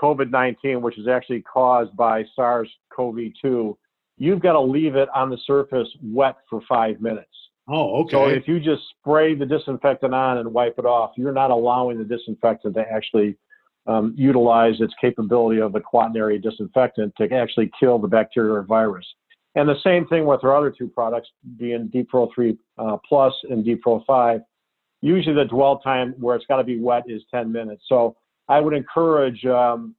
COVID 0.00 0.30
19, 0.30 0.82
which 0.82 0.98
is 0.98 1.08
actually 1.08 1.42
caused 1.42 1.96
by 1.96 2.24
SARS 2.36 2.68
CoV 2.94 3.18
2, 3.40 3.76
you've 4.18 4.40
got 4.40 4.52
to 4.52 4.60
leave 4.60 4.94
it 4.94 5.08
on 5.14 5.30
the 5.30 5.38
surface 5.46 5.88
wet 6.02 6.36
for 6.48 6.60
five 6.68 7.00
minutes. 7.00 7.28
Oh, 7.68 8.02
okay. 8.02 8.12
So 8.12 8.28
if 8.28 8.48
you 8.48 8.60
just 8.60 8.82
spray 8.98 9.34
the 9.34 9.46
disinfectant 9.46 10.14
on 10.14 10.38
and 10.38 10.52
wipe 10.52 10.78
it 10.78 10.84
off, 10.84 11.12
you're 11.16 11.32
not 11.32 11.50
allowing 11.50 11.98
the 11.98 12.04
disinfectant 12.04 12.74
to 12.74 12.80
actually 12.80 13.36
um, 13.86 14.14
utilize 14.16 14.80
its 14.80 14.94
capability 15.00 15.60
of 15.60 15.72
the 15.72 15.80
quaternary 15.80 16.38
disinfectant 16.38 17.14
to 17.18 17.32
actually 17.32 17.70
kill 17.78 17.98
the 17.98 18.08
bacteria 18.08 18.52
or 18.52 18.62
virus. 18.62 19.06
And 19.54 19.68
the 19.68 19.78
same 19.84 20.06
thing 20.06 20.24
with 20.24 20.44
our 20.44 20.56
other 20.56 20.70
two 20.70 20.88
products, 20.88 21.28
being 21.58 21.88
D 21.88 22.04
Pro 22.04 22.28
3 22.34 22.56
uh, 22.78 22.96
Plus 23.06 23.34
and 23.50 23.64
D 23.64 23.76
Pro 23.76 24.02
5 24.06 24.40
usually 25.02 25.34
the 25.34 25.44
dwell 25.44 25.78
time 25.78 26.14
where 26.18 26.34
it's 26.36 26.46
got 26.46 26.56
to 26.56 26.64
be 26.64 26.80
wet 26.80 27.04
is 27.08 27.22
10 27.30 27.52
minutes. 27.52 27.82
So 27.88 28.16
I 28.48 28.60
would 28.60 28.72
encourage 28.72 29.44
um, 29.44 29.94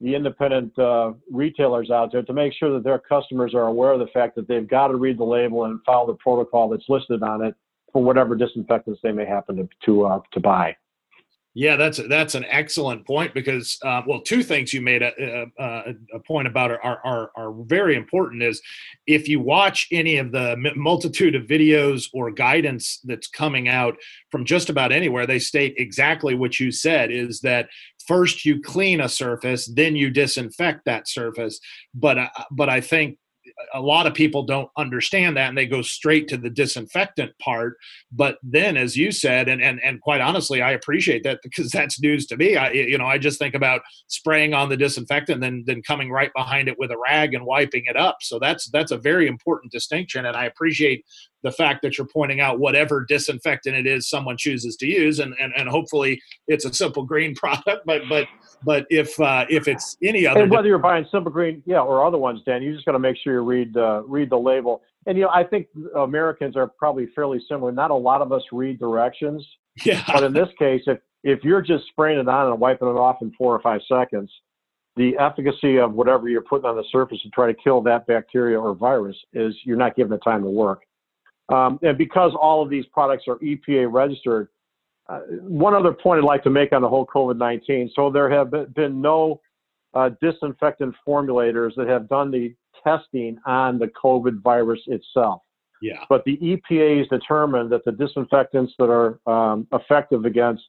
the 0.00 0.14
independent 0.14 0.78
uh, 0.78 1.12
retailers 1.30 1.90
out 1.90 2.12
there 2.12 2.22
to 2.22 2.32
make 2.32 2.52
sure 2.52 2.72
that 2.74 2.84
their 2.84 2.98
customers 2.98 3.54
are 3.54 3.66
aware 3.66 3.92
of 3.92 3.98
the 3.98 4.06
fact 4.08 4.36
that 4.36 4.46
they've 4.46 4.68
got 4.68 4.88
to 4.88 4.96
read 4.96 5.18
the 5.18 5.24
label 5.24 5.64
and 5.64 5.80
follow 5.84 6.06
the 6.06 6.18
protocol 6.18 6.68
that's 6.68 6.84
listed 6.88 7.22
on 7.22 7.44
it 7.44 7.54
for 7.92 8.02
whatever 8.04 8.36
disinfectants 8.36 9.00
they 9.02 9.12
may 9.12 9.24
happen 9.24 9.56
to 9.56 9.68
to, 9.86 10.06
uh, 10.06 10.20
to 10.32 10.40
buy. 10.40 10.76
Yeah, 11.58 11.76
that's 11.76 11.98
that's 12.10 12.34
an 12.34 12.44
excellent 12.50 13.06
point 13.06 13.32
because 13.32 13.78
uh, 13.82 14.02
well, 14.06 14.20
two 14.20 14.42
things 14.42 14.74
you 14.74 14.82
made 14.82 15.00
a, 15.00 15.46
a, 15.58 15.94
a 16.12 16.20
point 16.20 16.46
about 16.46 16.70
are, 16.70 17.00
are 17.02 17.30
are 17.34 17.54
very 17.62 17.96
important. 17.96 18.42
Is 18.42 18.60
if 19.06 19.26
you 19.26 19.40
watch 19.40 19.88
any 19.90 20.18
of 20.18 20.32
the 20.32 20.54
multitude 20.76 21.34
of 21.34 21.44
videos 21.44 22.10
or 22.12 22.30
guidance 22.30 23.00
that's 23.04 23.26
coming 23.26 23.68
out 23.68 23.96
from 24.30 24.44
just 24.44 24.68
about 24.68 24.92
anywhere, 24.92 25.26
they 25.26 25.38
state 25.38 25.72
exactly 25.78 26.34
what 26.34 26.60
you 26.60 26.70
said: 26.70 27.10
is 27.10 27.40
that 27.40 27.70
first 28.06 28.44
you 28.44 28.60
clean 28.60 29.00
a 29.00 29.08
surface, 29.08 29.64
then 29.64 29.96
you 29.96 30.10
disinfect 30.10 30.84
that 30.84 31.08
surface. 31.08 31.58
But 31.94 32.18
uh, 32.18 32.28
but 32.50 32.68
I 32.68 32.82
think 32.82 33.16
a 33.74 33.80
lot 33.80 34.06
of 34.06 34.14
people 34.14 34.42
don't 34.42 34.70
understand 34.76 35.36
that 35.36 35.48
and 35.48 35.56
they 35.56 35.66
go 35.66 35.82
straight 35.82 36.28
to 36.28 36.36
the 36.36 36.50
disinfectant 36.50 37.36
part. 37.38 37.76
But 38.12 38.38
then 38.42 38.76
as 38.76 38.96
you 38.96 39.10
said 39.12 39.48
and 39.48 39.62
and, 39.62 39.80
and 39.82 40.00
quite 40.00 40.20
honestly 40.20 40.62
i 40.62 40.72
appreciate 40.72 41.22
that 41.24 41.40
because 41.42 41.70
that's 41.76 42.00
news 42.00 42.26
to 42.26 42.36
me. 42.36 42.56
I 42.56 42.70
you 42.70 42.98
know 42.98 43.06
i 43.06 43.18
just 43.18 43.38
think 43.38 43.54
about 43.54 43.82
spraying 44.08 44.54
on 44.54 44.68
the 44.68 44.76
disinfectant 44.76 45.36
and 45.36 45.42
then 45.42 45.64
then 45.66 45.82
coming 45.82 46.10
right 46.10 46.30
behind 46.34 46.68
it 46.68 46.78
with 46.78 46.90
a 46.90 46.98
rag 46.98 47.34
and 47.34 47.44
wiping 47.46 47.84
it 47.86 47.96
up. 47.96 48.18
So 48.20 48.38
that's 48.38 48.70
that's 48.70 48.92
a 48.92 48.98
very 48.98 49.26
important 49.26 49.72
distinction 49.72 50.26
and 50.26 50.36
i 50.36 50.44
appreciate 50.44 51.04
the 51.46 51.52
fact 51.52 51.80
that 51.82 51.96
you're 51.96 52.06
pointing 52.06 52.40
out 52.40 52.58
whatever 52.58 53.04
disinfectant 53.08 53.76
it 53.76 53.86
is 53.86 54.08
someone 54.08 54.36
chooses 54.36 54.76
to 54.76 54.86
use 54.86 55.20
and 55.20 55.34
and, 55.40 55.52
and 55.56 55.68
hopefully 55.68 56.20
it's 56.48 56.64
a 56.64 56.74
simple 56.74 57.04
green 57.04 57.34
product 57.42 57.86
but 57.86 58.02
but 58.08 58.26
but 58.64 58.86
if 58.90 59.18
uh, 59.20 59.44
if 59.48 59.68
it's 59.68 59.96
any 60.02 60.26
other, 60.26 60.42
and 60.42 60.50
whether 60.50 60.68
you're 60.68 60.78
buying 60.78 61.06
Simple 61.12 61.30
Green, 61.30 61.62
yeah, 61.66 61.80
or 61.80 62.04
other 62.04 62.18
ones, 62.18 62.40
Dan, 62.46 62.62
you 62.62 62.72
just 62.72 62.86
got 62.86 62.92
to 62.92 62.98
make 62.98 63.16
sure 63.22 63.34
you 63.34 63.40
read 63.40 63.76
uh, 63.76 64.02
read 64.06 64.30
the 64.30 64.38
label. 64.38 64.82
And 65.06 65.16
you 65.16 65.24
know, 65.24 65.30
I 65.30 65.44
think 65.44 65.68
Americans 65.94 66.56
are 66.56 66.66
probably 66.66 67.08
fairly 67.14 67.40
similar. 67.48 67.70
Not 67.72 67.90
a 67.90 67.94
lot 67.94 68.22
of 68.22 68.32
us 68.32 68.42
read 68.52 68.78
directions. 68.78 69.46
Yeah. 69.84 70.02
But 70.06 70.24
in 70.24 70.32
this 70.32 70.48
case, 70.58 70.82
if 70.86 70.98
if 71.22 71.44
you're 71.44 71.62
just 71.62 71.86
spraying 71.88 72.18
it 72.18 72.28
on 72.28 72.50
and 72.50 72.60
wiping 72.60 72.88
it 72.88 72.92
off 72.92 73.18
in 73.20 73.32
four 73.36 73.54
or 73.54 73.60
five 73.60 73.80
seconds, 73.88 74.30
the 74.96 75.16
efficacy 75.18 75.78
of 75.78 75.92
whatever 75.92 76.28
you're 76.28 76.40
putting 76.40 76.66
on 76.66 76.76
the 76.76 76.84
surface 76.90 77.20
to 77.22 77.30
try 77.30 77.46
to 77.46 77.54
kill 77.54 77.82
that 77.82 78.06
bacteria 78.06 78.58
or 78.58 78.74
virus 78.74 79.16
is 79.32 79.54
you're 79.64 79.76
not 79.76 79.94
giving 79.96 80.12
it 80.12 80.20
time 80.24 80.42
to 80.42 80.48
work. 80.48 80.82
Um, 81.48 81.78
and 81.82 81.96
because 81.96 82.32
all 82.40 82.62
of 82.62 82.70
these 82.70 82.84
products 82.86 83.24
are 83.28 83.36
EPA 83.36 83.92
registered, 83.92 84.48
uh, 85.08 85.20
one 85.42 85.74
other 85.74 85.92
point 85.92 86.18
I'd 86.18 86.24
like 86.24 86.42
to 86.42 86.50
make 86.50 86.72
on 86.72 86.82
the 86.82 86.88
whole 86.88 87.06
COVID 87.06 87.36
19. 87.36 87.90
So 87.94 88.10
there 88.10 88.28
have 88.28 88.74
been 88.74 89.00
no 89.00 89.40
uh, 89.94 90.10
disinfectant 90.20 90.94
formulators 91.06 91.70
that 91.76 91.86
have 91.86 92.08
done 92.08 92.30
the 92.30 92.54
testing 92.84 93.38
on 93.46 93.78
the 93.78 93.86
COVID 93.86 94.42
virus 94.42 94.80
itself. 94.86 95.42
Yeah. 95.80 96.04
But 96.08 96.24
the 96.24 96.36
EPA 96.38 96.98
has 96.98 97.08
determined 97.08 97.70
that 97.70 97.84
the 97.84 97.92
disinfectants 97.92 98.72
that 98.78 98.90
are 98.90 99.20
um, 99.26 99.66
effective 99.72 100.24
against 100.24 100.62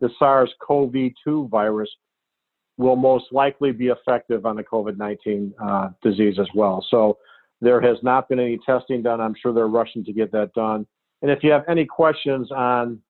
the 0.00 0.10
SARS 0.18 0.52
CoV 0.60 0.94
2 1.22 1.48
virus 1.48 1.88
will 2.76 2.96
most 2.96 3.26
likely 3.30 3.72
be 3.72 3.88
effective 3.88 4.46
on 4.46 4.56
the 4.56 4.64
COVID 4.64 4.96
19 4.96 5.54
uh, 5.62 5.90
disease 6.02 6.38
as 6.40 6.48
well. 6.54 6.84
So 6.90 7.18
there 7.60 7.80
has 7.80 7.96
not 8.02 8.28
been 8.28 8.40
any 8.40 8.58
testing 8.58 9.02
done. 9.02 9.20
I'm 9.20 9.34
sure 9.40 9.52
they're 9.52 9.66
rushing 9.68 10.04
to 10.04 10.12
get 10.12 10.32
that 10.32 10.52
done. 10.54 10.86
And 11.22 11.30
if 11.30 11.42
you 11.42 11.50
have 11.52 11.64
any 11.68 11.86
questions 11.86 12.50
on 12.52 13.00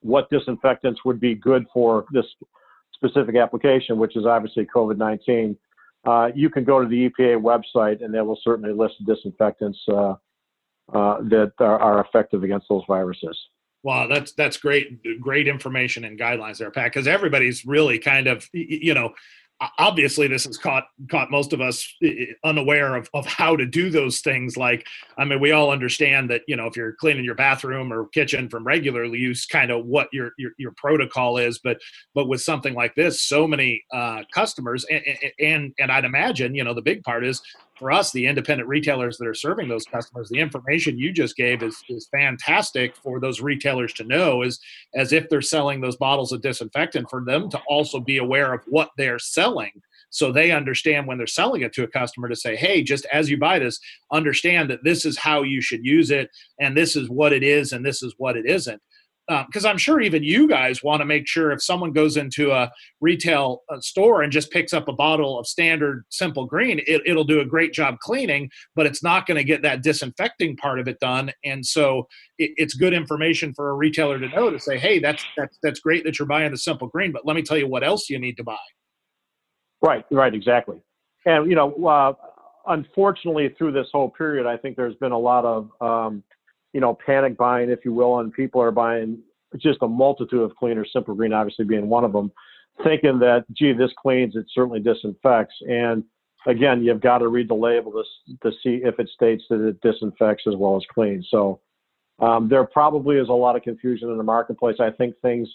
what 0.00 0.30
disinfectants 0.30 1.04
would 1.04 1.20
be 1.20 1.34
good 1.34 1.66
for 1.72 2.04
this 2.12 2.26
specific 2.94 3.36
application, 3.36 3.98
which 3.98 4.16
is 4.16 4.26
obviously 4.26 4.66
COVID 4.74 4.96
19, 4.96 5.56
uh, 6.04 6.30
you 6.34 6.50
can 6.50 6.64
go 6.64 6.82
to 6.82 6.88
the 6.88 7.08
EPA 7.08 7.40
website 7.40 8.04
and 8.04 8.12
they 8.12 8.20
will 8.20 8.38
certainly 8.42 8.72
list 8.72 8.94
disinfectants 9.06 9.78
uh, 9.88 10.14
uh, 10.92 11.18
that 11.22 11.52
are, 11.60 11.78
are, 11.78 12.00
effective 12.00 12.42
against 12.42 12.66
those 12.68 12.82
viruses. 12.88 13.38
Wow, 13.84 14.06
that's 14.08 14.32
that's 14.32 14.56
great, 14.56 15.20
great 15.20 15.48
information 15.48 16.04
and 16.04 16.18
guidelines 16.18 16.58
there, 16.58 16.70
Pat. 16.70 16.92
Because 16.92 17.08
everybody's 17.08 17.64
really 17.64 17.98
kind 17.98 18.26
of, 18.26 18.48
you 18.52 18.94
know, 18.94 19.12
obviously 19.78 20.26
this 20.26 20.44
has 20.44 20.58
caught 20.58 20.84
caught 21.10 21.30
most 21.30 21.52
of 21.52 21.60
us 21.60 21.96
unaware 22.44 22.96
of, 22.96 23.08
of 23.14 23.26
how 23.26 23.56
to 23.56 23.66
do 23.66 23.90
those 23.90 24.20
things. 24.20 24.56
Like 24.56 24.86
i 25.18 25.24
mean 25.24 25.40
we 25.40 25.52
all 25.52 25.70
understand 25.70 26.30
that 26.30 26.42
you 26.46 26.56
know 26.56 26.66
if 26.66 26.76
you're 26.76 26.94
cleaning 26.94 27.24
your 27.24 27.34
bathroom 27.34 27.92
or 27.92 28.08
kitchen 28.08 28.48
from 28.48 28.64
regular 28.64 29.04
use 29.04 29.46
kind 29.46 29.70
of 29.70 29.86
what 29.86 30.08
your, 30.12 30.32
your 30.38 30.52
your, 30.58 30.72
protocol 30.76 31.38
is. 31.38 31.58
But 31.58 31.78
but 32.14 32.28
with 32.28 32.40
something 32.40 32.74
like 32.74 32.94
this 32.94 33.22
so 33.22 33.46
many 33.46 33.82
uh, 33.92 34.22
customers 34.32 34.84
and, 34.90 35.02
and 35.38 35.74
and 35.78 35.92
i'd 35.92 36.04
imagine 36.04 36.54
you 36.54 36.64
know 36.64 36.74
the 36.74 36.82
big 36.82 37.02
part 37.02 37.24
is 37.24 37.42
for 37.76 37.90
us, 37.90 38.12
the 38.12 38.26
independent 38.26 38.68
retailers 38.68 39.16
that 39.18 39.26
are 39.26 39.34
serving 39.34 39.68
those 39.68 39.84
customers, 39.84 40.28
the 40.28 40.38
information 40.38 40.98
you 40.98 41.12
just 41.12 41.36
gave 41.36 41.62
is, 41.62 41.76
is 41.88 42.08
fantastic 42.10 42.94
for 42.96 43.20
those 43.20 43.40
retailers 43.40 43.92
to 43.94 44.04
know 44.04 44.42
is 44.42 44.60
as 44.94 45.12
if 45.12 45.28
they're 45.28 45.40
selling 45.40 45.80
those 45.80 45.96
bottles 45.96 46.32
of 46.32 46.42
disinfectant 46.42 47.08
for 47.08 47.24
them 47.24 47.50
to 47.50 47.60
also 47.68 47.98
be 47.98 48.18
aware 48.18 48.52
of 48.52 48.60
what 48.66 48.90
they're 48.96 49.18
selling. 49.18 49.72
So 50.10 50.30
they 50.30 50.50
understand 50.50 51.06
when 51.06 51.16
they're 51.16 51.26
selling 51.26 51.62
it 51.62 51.72
to 51.72 51.84
a 51.84 51.88
customer 51.88 52.28
to 52.28 52.36
say 52.36 52.54
hey 52.54 52.82
just 52.82 53.06
as 53.12 53.30
you 53.30 53.38
buy 53.38 53.58
this 53.58 53.80
understand 54.12 54.68
that 54.70 54.84
this 54.84 55.06
is 55.06 55.16
how 55.16 55.42
you 55.42 55.62
should 55.62 55.84
use 55.84 56.10
it 56.10 56.30
and 56.60 56.76
this 56.76 56.96
is 56.96 57.08
what 57.08 57.32
it 57.32 57.42
is 57.42 57.72
and 57.72 57.84
this 57.84 58.02
is 58.02 58.14
what 58.18 58.36
it 58.36 58.44
isn't 58.44 58.80
because 59.46 59.64
um, 59.64 59.70
I'm 59.70 59.78
sure 59.78 60.00
even 60.00 60.22
you 60.22 60.48
guys 60.48 60.82
want 60.82 61.00
to 61.00 61.04
make 61.04 61.26
sure 61.26 61.52
if 61.52 61.62
someone 61.62 61.92
goes 61.92 62.16
into 62.16 62.50
a 62.50 62.70
retail 63.00 63.62
uh, 63.70 63.80
store 63.80 64.22
and 64.22 64.32
just 64.32 64.50
picks 64.50 64.72
up 64.72 64.88
a 64.88 64.92
bottle 64.92 65.38
of 65.38 65.46
standard 65.46 66.04
simple 66.08 66.46
green, 66.46 66.80
it, 66.86 67.02
will 67.14 67.24
do 67.24 67.40
a 67.40 67.44
great 67.44 67.72
job 67.72 67.98
cleaning, 68.00 68.50
but 68.74 68.86
it's 68.86 69.02
not 69.02 69.26
going 69.26 69.36
to 69.36 69.44
get 69.44 69.62
that 69.62 69.82
disinfecting 69.82 70.56
part 70.56 70.80
of 70.80 70.88
it 70.88 70.98
done. 71.00 71.32
And 71.44 71.64
so 71.64 72.08
it, 72.38 72.52
it's 72.56 72.74
good 72.74 72.92
information 72.92 73.54
for 73.54 73.70
a 73.70 73.74
retailer 73.74 74.18
to 74.18 74.28
know 74.28 74.50
to 74.50 74.58
say, 74.58 74.78
hey, 74.78 74.98
that's 74.98 75.24
that's 75.36 75.58
that's 75.62 75.80
great 75.80 76.04
that 76.04 76.18
you're 76.18 76.28
buying 76.28 76.50
the 76.50 76.58
simple 76.58 76.88
green, 76.88 77.12
but 77.12 77.26
let 77.26 77.36
me 77.36 77.42
tell 77.42 77.56
you 77.56 77.68
what 77.68 77.84
else 77.84 78.10
you 78.10 78.18
need 78.18 78.36
to 78.36 78.44
buy. 78.44 78.56
Right, 79.82 80.04
right, 80.10 80.34
exactly. 80.34 80.80
And 81.26 81.48
you 81.48 81.56
know, 81.56 81.72
uh, 81.86 82.12
unfortunately, 82.66 83.54
through 83.58 83.72
this 83.72 83.88
whole 83.92 84.08
period, 84.08 84.46
I 84.46 84.56
think 84.56 84.76
there's 84.76 84.94
been 84.96 85.12
a 85.12 85.18
lot 85.18 85.44
of 85.44 85.70
um, 85.80 86.22
you 86.72 86.80
know, 86.80 86.96
panic 87.04 87.36
buying, 87.36 87.70
if 87.70 87.84
you 87.84 87.92
will, 87.92 88.20
and 88.20 88.32
people 88.32 88.60
are 88.60 88.70
buying 88.70 89.18
just 89.58 89.78
a 89.82 89.88
multitude 89.88 90.40
of 90.40 90.56
cleaners, 90.56 90.90
Simple 90.92 91.14
Green 91.14 91.32
obviously 91.32 91.66
being 91.66 91.88
one 91.88 92.04
of 92.04 92.12
them, 92.12 92.32
thinking 92.82 93.18
that, 93.18 93.44
gee, 93.52 93.74
this 93.74 93.90
cleans, 94.00 94.34
it 94.36 94.46
certainly 94.54 94.80
disinfects. 94.80 95.54
And 95.68 96.02
again, 96.46 96.82
you've 96.82 97.02
got 97.02 97.18
to 97.18 97.28
read 97.28 97.48
the 97.48 97.54
label 97.54 97.92
to, 97.92 98.04
to 98.42 98.56
see 98.62 98.80
if 98.82 98.98
it 98.98 99.10
states 99.14 99.44
that 99.50 99.66
it 99.66 99.80
disinfects 99.82 100.44
as 100.48 100.56
well 100.56 100.76
as 100.76 100.82
cleans. 100.94 101.28
So 101.30 101.60
um, 102.20 102.48
there 102.48 102.64
probably 102.64 103.16
is 103.16 103.28
a 103.28 103.32
lot 103.32 103.56
of 103.56 103.62
confusion 103.62 104.08
in 104.10 104.16
the 104.16 104.22
marketplace. 104.22 104.76
I 104.80 104.90
think 104.90 105.14
things, 105.20 105.48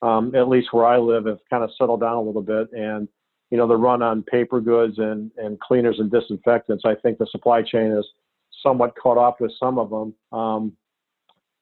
um, 0.00 0.34
at 0.34 0.48
least 0.48 0.72
where 0.72 0.86
I 0.86 0.96
live, 0.96 1.26
have 1.26 1.40
kind 1.50 1.62
of 1.62 1.70
settled 1.78 2.00
down 2.00 2.16
a 2.16 2.22
little 2.22 2.42
bit. 2.42 2.72
And, 2.72 3.06
you 3.50 3.58
know, 3.58 3.68
the 3.68 3.76
run 3.76 4.00
on 4.00 4.22
paper 4.22 4.60
goods 4.62 4.98
and, 4.98 5.30
and 5.36 5.60
cleaners 5.60 5.98
and 5.98 6.10
disinfectants, 6.10 6.84
I 6.86 6.94
think 6.94 7.18
the 7.18 7.26
supply 7.30 7.60
chain 7.60 7.92
is– 7.92 8.06
somewhat 8.64 8.96
caught 9.00 9.18
up 9.18 9.40
with 9.40 9.52
some 9.60 9.78
of 9.78 9.90
them. 9.90 10.14
Um, 10.32 10.76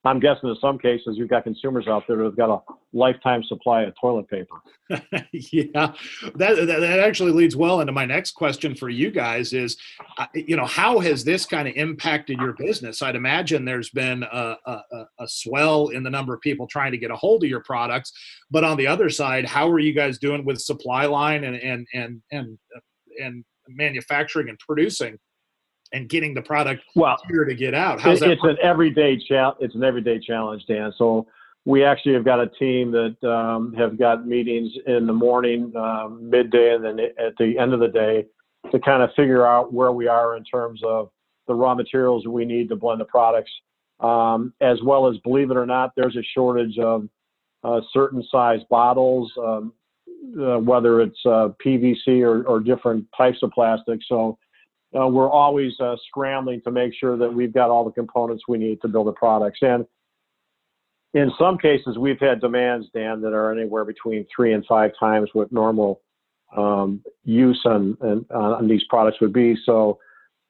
I'm 0.04 0.18
guessing 0.18 0.48
in 0.48 0.56
some 0.60 0.78
cases 0.78 1.16
you've 1.16 1.28
got 1.28 1.44
consumers 1.44 1.86
out 1.86 2.04
there 2.08 2.16
who've 2.16 2.36
got 2.36 2.50
a 2.50 2.58
lifetime 2.92 3.44
supply 3.44 3.82
of 3.82 3.94
toilet 4.00 4.28
paper. 4.28 4.56
yeah, 5.32 5.92
that, 6.34 6.66
that, 6.66 6.98
actually 6.98 7.30
leads 7.30 7.54
well 7.54 7.80
into 7.80 7.92
my 7.92 8.04
next 8.04 8.32
question 8.32 8.74
for 8.74 8.88
you 8.88 9.12
guys 9.12 9.52
is, 9.52 9.76
uh, 10.18 10.26
you 10.34 10.56
know, 10.56 10.66
how 10.66 10.98
has 10.98 11.22
this 11.22 11.46
kind 11.46 11.68
of 11.68 11.74
impacted 11.76 12.38
your 12.40 12.54
business? 12.54 13.00
I'd 13.00 13.14
imagine 13.14 13.64
there's 13.64 13.90
been 13.90 14.24
a, 14.24 14.56
a, 14.66 14.80
a, 15.20 15.28
swell 15.28 15.88
in 15.88 16.02
the 16.02 16.10
number 16.10 16.34
of 16.34 16.40
people 16.40 16.66
trying 16.66 16.90
to 16.90 16.98
get 16.98 17.12
a 17.12 17.16
hold 17.16 17.44
of 17.44 17.50
your 17.50 17.62
products, 17.62 18.12
but 18.50 18.64
on 18.64 18.76
the 18.76 18.88
other 18.88 19.08
side, 19.08 19.46
how 19.46 19.70
are 19.70 19.78
you 19.78 19.92
guys 19.92 20.18
doing 20.18 20.44
with 20.44 20.60
supply 20.60 21.06
line 21.06 21.44
and 21.44 21.56
and 21.56 21.86
and 21.94 22.22
and 22.32 22.58
and 23.22 23.44
manufacturing 23.68 24.48
and 24.48 24.58
producing? 24.58 25.16
And 25.92 26.08
getting 26.08 26.34
the 26.34 26.42
product 26.42 26.82
well 26.94 27.16
here 27.28 27.44
to 27.44 27.54
get 27.54 27.74
out. 27.74 28.00
How's 28.00 28.22
it, 28.22 28.30
it's 28.30 28.44
an 28.44 28.56
everyday 28.62 29.18
challenge. 29.18 29.58
It's 29.60 29.74
an 29.74 29.84
everyday 29.84 30.18
challenge, 30.18 30.64
Dan. 30.66 30.92
So 30.96 31.26
we 31.64 31.84
actually 31.84 32.14
have 32.14 32.24
got 32.24 32.40
a 32.40 32.48
team 32.48 32.90
that 32.92 33.28
um, 33.28 33.72
have 33.74 33.98
got 33.98 34.26
meetings 34.26 34.72
in 34.86 35.06
the 35.06 35.12
morning, 35.12 35.72
um, 35.76 36.28
midday, 36.28 36.74
and 36.74 36.84
then 36.84 36.98
at 37.00 37.36
the 37.38 37.58
end 37.58 37.72
of 37.72 37.80
the 37.80 37.88
day 37.88 38.26
to 38.70 38.78
kind 38.80 39.02
of 39.02 39.10
figure 39.14 39.46
out 39.46 39.72
where 39.72 39.92
we 39.92 40.08
are 40.08 40.36
in 40.36 40.44
terms 40.44 40.80
of 40.84 41.10
the 41.46 41.54
raw 41.54 41.74
materials 41.74 42.26
we 42.26 42.44
need 42.44 42.68
to 42.68 42.76
blend 42.76 43.00
the 43.00 43.04
products, 43.04 43.50
um, 44.00 44.52
as 44.60 44.80
well 44.82 45.08
as 45.08 45.16
believe 45.18 45.50
it 45.50 45.56
or 45.56 45.66
not, 45.66 45.92
there's 45.96 46.16
a 46.16 46.22
shortage 46.34 46.78
of 46.78 47.08
uh, 47.64 47.80
certain 47.92 48.24
size 48.30 48.60
bottles, 48.70 49.32
um, 49.38 49.72
uh, 50.40 50.58
whether 50.58 51.00
it's 51.00 51.18
uh, 51.26 51.48
PVC 51.64 52.22
or, 52.22 52.44
or 52.44 52.60
different 52.60 53.04
types 53.16 53.38
of 53.42 53.50
plastic. 53.50 54.00
So 54.08 54.38
uh, 54.98 55.06
we're 55.06 55.30
always 55.30 55.72
uh, 55.80 55.96
scrambling 56.08 56.60
to 56.62 56.70
make 56.70 56.92
sure 56.94 57.16
that 57.16 57.32
we've 57.32 57.52
got 57.52 57.70
all 57.70 57.84
the 57.84 57.90
components 57.90 58.44
we 58.48 58.58
need 58.58 58.80
to 58.82 58.88
build 58.88 59.06
the 59.06 59.12
products. 59.12 59.58
And 59.62 59.86
in 61.14 61.30
some 61.38 61.58
cases, 61.58 61.98
we've 61.98 62.20
had 62.20 62.40
demands, 62.40 62.88
Dan, 62.94 63.20
that 63.22 63.32
are 63.32 63.52
anywhere 63.52 63.84
between 63.84 64.26
three 64.34 64.52
and 64.52 64.64
five 64.66 64.92
times 64.98 65.30
what 65.32 65.52
normal 65.52 66.00
um, 66.56 67.02
use 67.24 67.60
on, 67.64 67.96
on, 68.02 68.26
on, 68.30 68.68
these 68.68 68.84
products 68.90 69.20
would 69.20 69.32
be. 69.32 69.56
So 69.64 69.98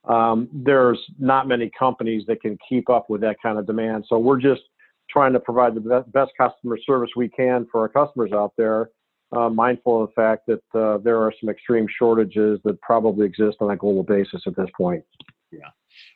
um, 0.04 0.48
there's 0.52 0.98
not 1.18 1.46
many 1.46 1.70
companies 1.76 2.24
that 2.26 2.40
can 2.40 2.58
keep 2.68 2.90
up 2.90 3.08
with 3.08 3.20
that 3.20 3.36
kind 3.40 3.58
of 3.58 3.66
demand. 3.66 4.04
So 4.08 4.18
we're 4.18 4.40
just 4.40 4.62
trying 5.08 5.32
to 5.32 5.40
provide 5.40 5.74
the 5.74 6.04
best 6.12 6.32
customer 6.36 6.78
service 6.84 7.10
we 7.14 7.28
can 7.28 7.66
for 7.70 7.80
our 7.82 7.88
customers 7.88 8.32
out 8.32 8.52
there 8.56 8.90
uh, 9.32 9.48
mindful 9.48 10.02
of 10.02 10.10
the 10.10 10.14
fact 10.14 10.46
that 10.46 10.62
uh, 10.78 10.98
there 10.98 11.18
are 11.18 11.32
some 11.40 11.48
extreme 11.48 11.86
shortages 11.98 12.60
that 12.64 12.80
probably 12.80 13.26
exist 13.26 13.58
on 13.60 13.70
a 13.70 13.76
global 13.76 14.02
basis 14.02 14.42
at 14.46 14.56
this 14.56 14.68
point. 14.76 15.02
Yeah. 15.50 15.68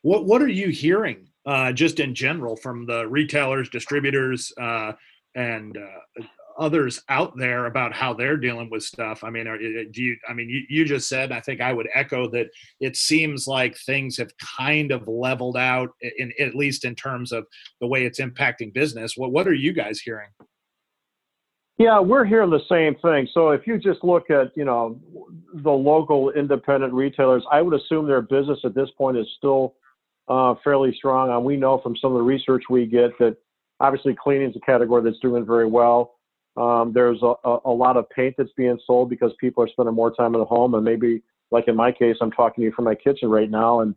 What 0.02 0.26
What 0.26 0.42
are 0.42 0.48
you 0.48 0.68
hearing 0.68 1.28
uh, 1.46 1.72
just 1.72 2.00
in 2.00 2.14
general 2.14 2.56
from 2.56 2.86
the 2.86 3.06
retailers, 3.06 3.68
distributors, 3.68 4.52
uh, 4.60 4.92
and 5.34 5.76
uh, 5.76 6.22
others 6.58 7.02
out 7.08 7.36
there 7.36 7.66
about 7.66 7.92
how 7.92 8.14
they're 8.14 8.36
dealing 8.36 8.70
with 8.70 8.82
stuff. 8.82 9.22
I 9.22 9.30
mean, 9.30 9.46
are, 9.46 9.58
do 9.58 10.02
you? 10.02 10.16
I 10.28 10.32
mean, 10.32 10.48
you, 10.48 10.62
you 10.68 10.84
just 10.84 11.08
said. 11.08 11.32
I 11.32 11.40
think 11.40 11.60
I 11.60 11.72
would 11.72 11.88
echo 11.94 12.28
that. 12.30 12.48
It 12.80 12.96
seems 12.96 13.46
like 13.46 13.76
things 13.76 14.16
have 14.16 14.30
kind 14.38 14.90
of 14.90 15.06
leveled 15.06 15.56
out, 15.56 15.90
in 16.00 16.32
at 16.40 16.54
least 16.54 16.84
in 16.84 16.94
terms 16.94 17.32
of 17.32 17.46
the 17.80 17.86
way 17.86 18.04
it's 18.04 18.20
impacting 18.20 18.72
business. 18.72 19.16
What 19.16 19.32
What 19.32 19.46
are 19.46 19.54
you 19.54 19.72
guys 19.72 20.00
hearing? 20.00 20.30
Yeah, 21.78 22.00
we're 22.00 22.24
hearing 22.24 22.50
the 22.50 22.60
same 22.70 22.94
thing. 23.02 23.28
So 23.34 23.50
if 23.50 23.66
you 23.66 23.78
just 23.78 24.02
look 24.02 24.30
at, 24.30 24.56
you 24.56 24.64
know, 24.64 24.98
the 25.52 25.70
local 25.70 26.30
independent 26.30 26.94
retailers, 26.94 27.44
I 27.52 27.60
would 27.60 27.78
assume 27.78 28.06
their 28.06 28.22
business 28.22 28.58
at 28.64 28.74
this 28.74 28.88
point 28.96 29.18
is 29.18 29.26
still 29.36 29.74
uh, 30.28 30.54
fairly 30.64 30.94
strong. 30.96 31.30
And 31.30 31.44
we 31.44 31.56
know 31.56 31.78
from 31.82 31.94
some 32.00 32.12
of 32.12 32.18
the 32.18 32.22
research 32.22 32.64
we 32.70 32.86
get 32.86 33.10
that 33.18 33.36
obviously 33.80 34.16
cleaning 34.18 34.50
is 34.50 34.56
a 34.56 34.60
category 34.60 35.02
that's 35.02 35.20
doing 35.20 35.44
very 35.44 35.66
well. 35.66 36.14
Um, 36.56 36.92
there's 36.94 37.20
a, 37.22 37.34
a, 37.66 37.70
lot 37.70 37.98
of 37.98 38.08
paint 38.08 38.34
that's 38.38 38.52
being 38.56 38.78
sold 38.86 39.10
because 39.10 39.32
people 39.38 39.62
are 39.62 39.68
spending 39.68 39.94
more 39.94 40.10
time 40.10 40.34
at 40.34 40.46
home. 40.46 40.74
And 40.74 40.82
maybe, 40.82 41.22
like 41.50 41.68
in 41.68 41.76
my 41.76 41.92
case, 41.92 42.16
I'm 42.22 42.30
talking 42.30 42.62
to 42.62 42.66
you 42.66 42.72
from 42.72 42.86
my 42.86 42.94
kitchen 42.94 43.28
right 43.28 43.50
now, 43.50 43.80
and 43.80 43.94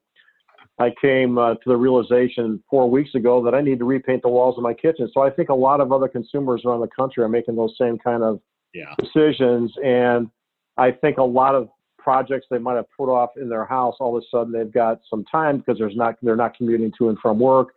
I 0.79 0.93
came 1.01 1.37
uh, 1.37 1.55
to 1.55 1.61
the 1.65 1.75
realization 1.75 2.63
four 2.69 2.89
weeks 2.89 3.13
ago 3.13 3.43
that 3.43 3.53
I 3.53 3.61
need 3.61 3.79
to 3.79 3.85
repaint 3.85 4.21
the 4.21 4.29
walls 4.29 4.57
of 4.57 4.63
my 4.63 4.73
kitchen. 4.73 5.09
So 5.13 5.21
I 5.21 5.29
think 5.29 5.49
a 5.49 5.53
lot 5.53 5.81
of 5.81 5.91
other 5.91 6.07
consumers 6.07 6.63
around 6.65 6.79
the 6.79 6.87
country 6.87 7.21
are 7.23 7.29
making 7.29 7.57
those 7.57 7.75
same 7.77 7.97
kind 7.97 8.23
of 8.23 8.39
yeah. 8.73 8.95
decisions. 8.97 9.73
And 9.83 10.29
I 10.77 10.91
think 10.91 11.17
a 11.17 11.23
lot 11.23 11.53
of 11.53 11.67
projects 11.97 12.47
they 12.49 12.59
might 12.59 12.75
have 12.75 12.85
put 12.95 13.11
off 13.11 13.31
in 13.35 13.49
their 13.49 13.65
house, 13.65 13.95
all 13.99 14.15
of 14.15 14.23
a 14.23 14.25
sudden 14.31 14.53
they've 14.53 14.71
got 14.71 15.01
some 15.09 15.25
time 15.25 15.57
because 15.57 15.77
there's 15.77 15.97
not 15.97 16.15
they're 16.21 16.37
not 16.37 16.55
commuting 16.55 16.93
to 16.97 17.09
and 17.09 17.19
from 17.19 17.39
work. 17.39 17.73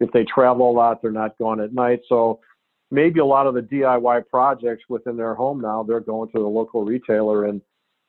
If 0.00 0.10
they 0.12 0.24
travel 0.24 0.70
a 0.70 0.72
lot, 0.72 1.02
they're 1.02 1.10
not 1.10 1.36
going 1.36 1.60
at 1.60 1.74
night. 1.74 2.00
So 2.08 2.40
maybe 2.90 3.20
a 3.20 3.24
lot 3.26 3.46
of 3.46 3.54
the 3.54 3.60
DIY 3.60 4.26
projects 4.28 4.84
within 4.88 5.18
their 5.18 5.34
home 5.34 5.60
now, 5.60 5.82
they're 5.82 6.00
going 6.00 6.30
to 6.30 6.38
the 6.38 6.48
local 6.48 6.84
retailer 6.84 7.44
and 7.44 7.60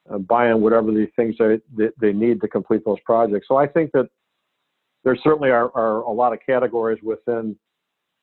uh, 0.09 0.17
buying 0.19 0.61
whatever 0.61 0.91
the 0.91 1.07
things 1.15 1.35
they, 1.37 1.59
they, 1.75 1.89
they 1.99 2.13
need 2.13 2.39
to 2.41 2.47
complete 2.47 2.83
those 2.85 2.99
projects. 3.05 3.47
So 3.47 3.57
I 3.57 3.67
think 3.67 3.91
that 3.91 4.07
there 5.03 5.15
certainly 5.23 5.49
are, 5.49 5.71
are 5.75 6.01
a 6.01 6.11
lot 6.11 6.33
of 6.33 6.39
categories 6.45 6.99
within 7.03 7.55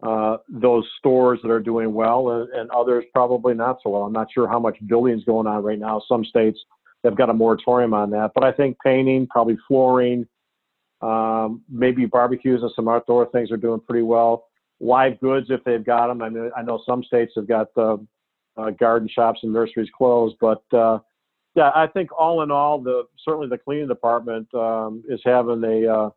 uh, 0.02 0.37
those 0.49 0.87
stores 0.99 1.38
that 1.42 1.50
are 1.50 1.61
doing 1.61 1.95
well 1.95 2.30
and, 2.30 2.50
and, 2.50 2.71
others 2.71 3.02
probably 3.14 3.54
not 3.54 3.78
so 3.83 3.88
well. 3.88 4.02
I'm 4.02 4.12
not 4.12 4.28
sure 4.30 4.47
how 4.47 4.59
much 4.59 4.76
building 4.87 5.16
is 5.16 5.25
going 5.25 5.47
on 5.47 5.62
right 5.62 5.78
now. 5.78 6.02
Some 6.06 6.23
states 6.23 6.59
have 7.02 7.16
got 7.16 7.30
a 7.30 7.33
moratorium 7.33 7.95
on 7.95 8.11
that, 8.11 8.33
but 8.35 8.45
I 8.45 8.52
think 8.52 8.76
painting, 8.85 9.26
probably 9.26 9.56
flooring, 9.66 10.26
um, 11.00 11.62
maybe 11.71 12.04
barbecues 12.04 12.62
and 12.62 12.71
some 12.76 12.88
outdoor 12.88 13.30
things 13.30 13.50
are 13.50 13.56
doing 13.56 13.80
pretty 13.80 14.02
well. 14.02 14.49
Live 14.80 15.18
goods, 15.21 15.47
if 15.49 15.64
they've 15.64 15.85
got 15.85 16.09
them. 16.09 16.21
I 16.21 16.28
mean, 16.28 16.50
I 16.54 16.61
know 16.61 16.83
some 16.85 17.02
states 17.02 17.33
have 17.37 17.49
got 17.49 17.68
uh, 17.78 17.97
uh, 18.59 18.71
garden 18.71 19.09
shops 19.09 19.40
and 19.42 19.52
nurseries 19.52 19.88
closed, 19.97 20.37
but 20.40 20.62
uh, 20.75 20.99
yeah, 21.54 21.71
I 21.75 21.87
think 21.87 22.11
all 22.12 22.42
in 22.42 22.50
all, 22.50 22.78
the 22.78 23.04
certainly 23.25 23.49
the 23.49 23.56
cleaning 23.56 23.88
department 23.88 24.52
um, 24.54 25.02
is 25.09 25.21
having 25.25 25.64
a 25.64 25.90
uh, 25.90 26.11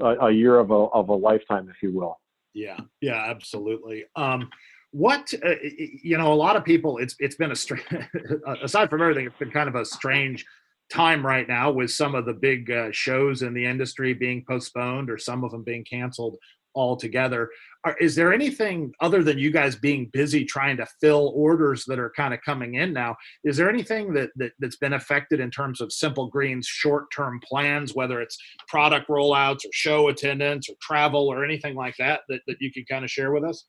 a, 0.00 0.30
year 0.30 0.58
of 0.58 0.70
a, 0.70 0.74
of 0.74 1.08
a 1.08 1.14
lifetime, 1.14 1.68
if 1.68 1.82
you 1.82 1.92
will. 1.92 2.18
Yeah, 2.54 2.80
yeah, 3.00 3.26
absolutely. 3.28 4.04
Um, 4.16 4.48
what 4.92 5.32
uh, 5.44 5.54
you 6.02 6.18
know, 6.18 6.32
a 6.32 6.34
lot 6.34 6.56
of 6.56 6.64
people. 6.64 6.98
It's 6.98 7.14
it's 7.20 7.36
been 7.36 7.52
a 7.52 7.56
strange. 7.56 7.86
aside 8.62 8.90
from 8.90 9.02
everything, 9.02 9.26
it's 9.26 9.38
been 9.38 9.52
kind 9.52 9.68
of 9.68 9.76
a 9.76 9.84
strange 9.84 10.44
time 10.92 11.24
right 11.24 11.46
now 11.46 11.70
with 11.70 11.92
some 11.92 12.16
of 12.16 12.26
the 12.26 12.34
big 12.34 12.70
uh, 12.70 12.88
shows 12.90 13.42
in 13.42 13.54
the 13.54 13.64
industry 13.64 14.12
being 14.12 14.44
postponed 14.48 15.08
or 15.08 15.16
some 15.16 15.44
of 15.44 15.52
them 15.52 15.62
being 15.62 15.84
canceled 15.84 16.36
altogether. 16.74 17.50
Are, 17.84 17.96
is 17.98 18.14
there 18.14 18.32
anything 18.32 18.92
other 19.00 19.22
than 19.22 19.38
you 19.38 19.50
guys 19.50 19.76
being 19.76 20.10
busy 20.12 20.44
trying 20.44 20.76
to 20.78 20.86
fill 21.00 21.32
orders 21.34 21.84
that 21.86 21.98
are 21.98 22.12
kind 22.16 22.34
of 22.34 22.40
coming 22.42 22.74
in 22.74 22.92
now? 22.92 23.16
Is 23.44 23.56
there 23.56 23.68
anything 23.68 24.12
that, 24.14 24.30
that 24.36 24.52
that's 24.58 24.76
been 24.76 24.92
affected 24.92 25.40
in 25.40 25.50
terms 25.50 25.80
of 25.80 25.92
Simple 25.92 26.28
Green's 26.28 26.66
short-term 26.66 27.40
plans, 27.44 27.94
whether 27.94 28.20
it's 28.20 28.38
product 28.68 29.08
rollouts 29.08 29.64
or 29.64 29.70
show 29.72 30.08
attendance 30.08 30.68
or 30.68 30.74
travel 30.80 31.28
or 31.28 31.44
anything 31.44 31.74
like 31.74 31.94
that 31.98 32.20
that, 32.28 32.40
that 32.46 32.56
you 32.60 32.72
can 32.72 32.84
kind 32.84 33.04
of 33.04 33.10
share 33.10 33.32
with 33.32 33.44
us? 33.44 33.66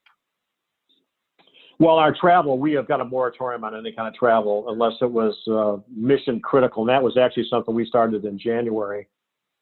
Well, 1.80 1.96
our 1.96 2.14
travel, 2.14 2.60
we 2.60 2.74
have 2.74 2.88
got 2.88 3.02
a 3.02 3.06
moratorium 3.06 3.64
on 3.64 3.76
any 3.76 3.92
kind 3.92 4.08
of 4.08 4.14
travel 4.14 4.66
unless 4.70 4.94
it 5.02 5.10
was 5.10 5.36
uh, 5.48 5.78
mission 5.92 6.40
critical. 6.40 6.84
And 6.84 6.90
that 6.90 7.02
was 7.02 7.18
actually 7.18 7.48
something 7.50 7.74
we 7.74 7.88
started 7.88 8.24
in 8.24 8.38
January. 8.38 9.08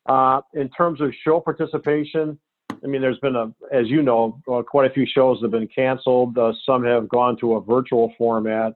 Uh, 0.06 0.42
in 0.54 0.68
terms 0.70 1.00
of 1.00 1.14
show 1.24 1.40
participation, 1.40 2.38
I 2.84 2.88
mean, 2.88 3.02
there's 3.02 3.20
been 3.20 3.36
a, 3.36 3.54
as 3.72 3.88
you 3.88 4.02
know, 4.02 4.42
uh, 4.52 4.62
quite 4.62 4.90
a 4.90 4.94
few 4.94 5.06
shows 5.06 5.42
have 5.42 5.52
been 5.52 5.68
canceled. 5.68 6.38
Uh, 6.38 6.54
some 6.66 6.84
have 6.86 7.10
gone 7.10 7.38
to 7.40 7.54
a 7.54 7.62
virtual 7.62 8.14
format, 8.18 8.74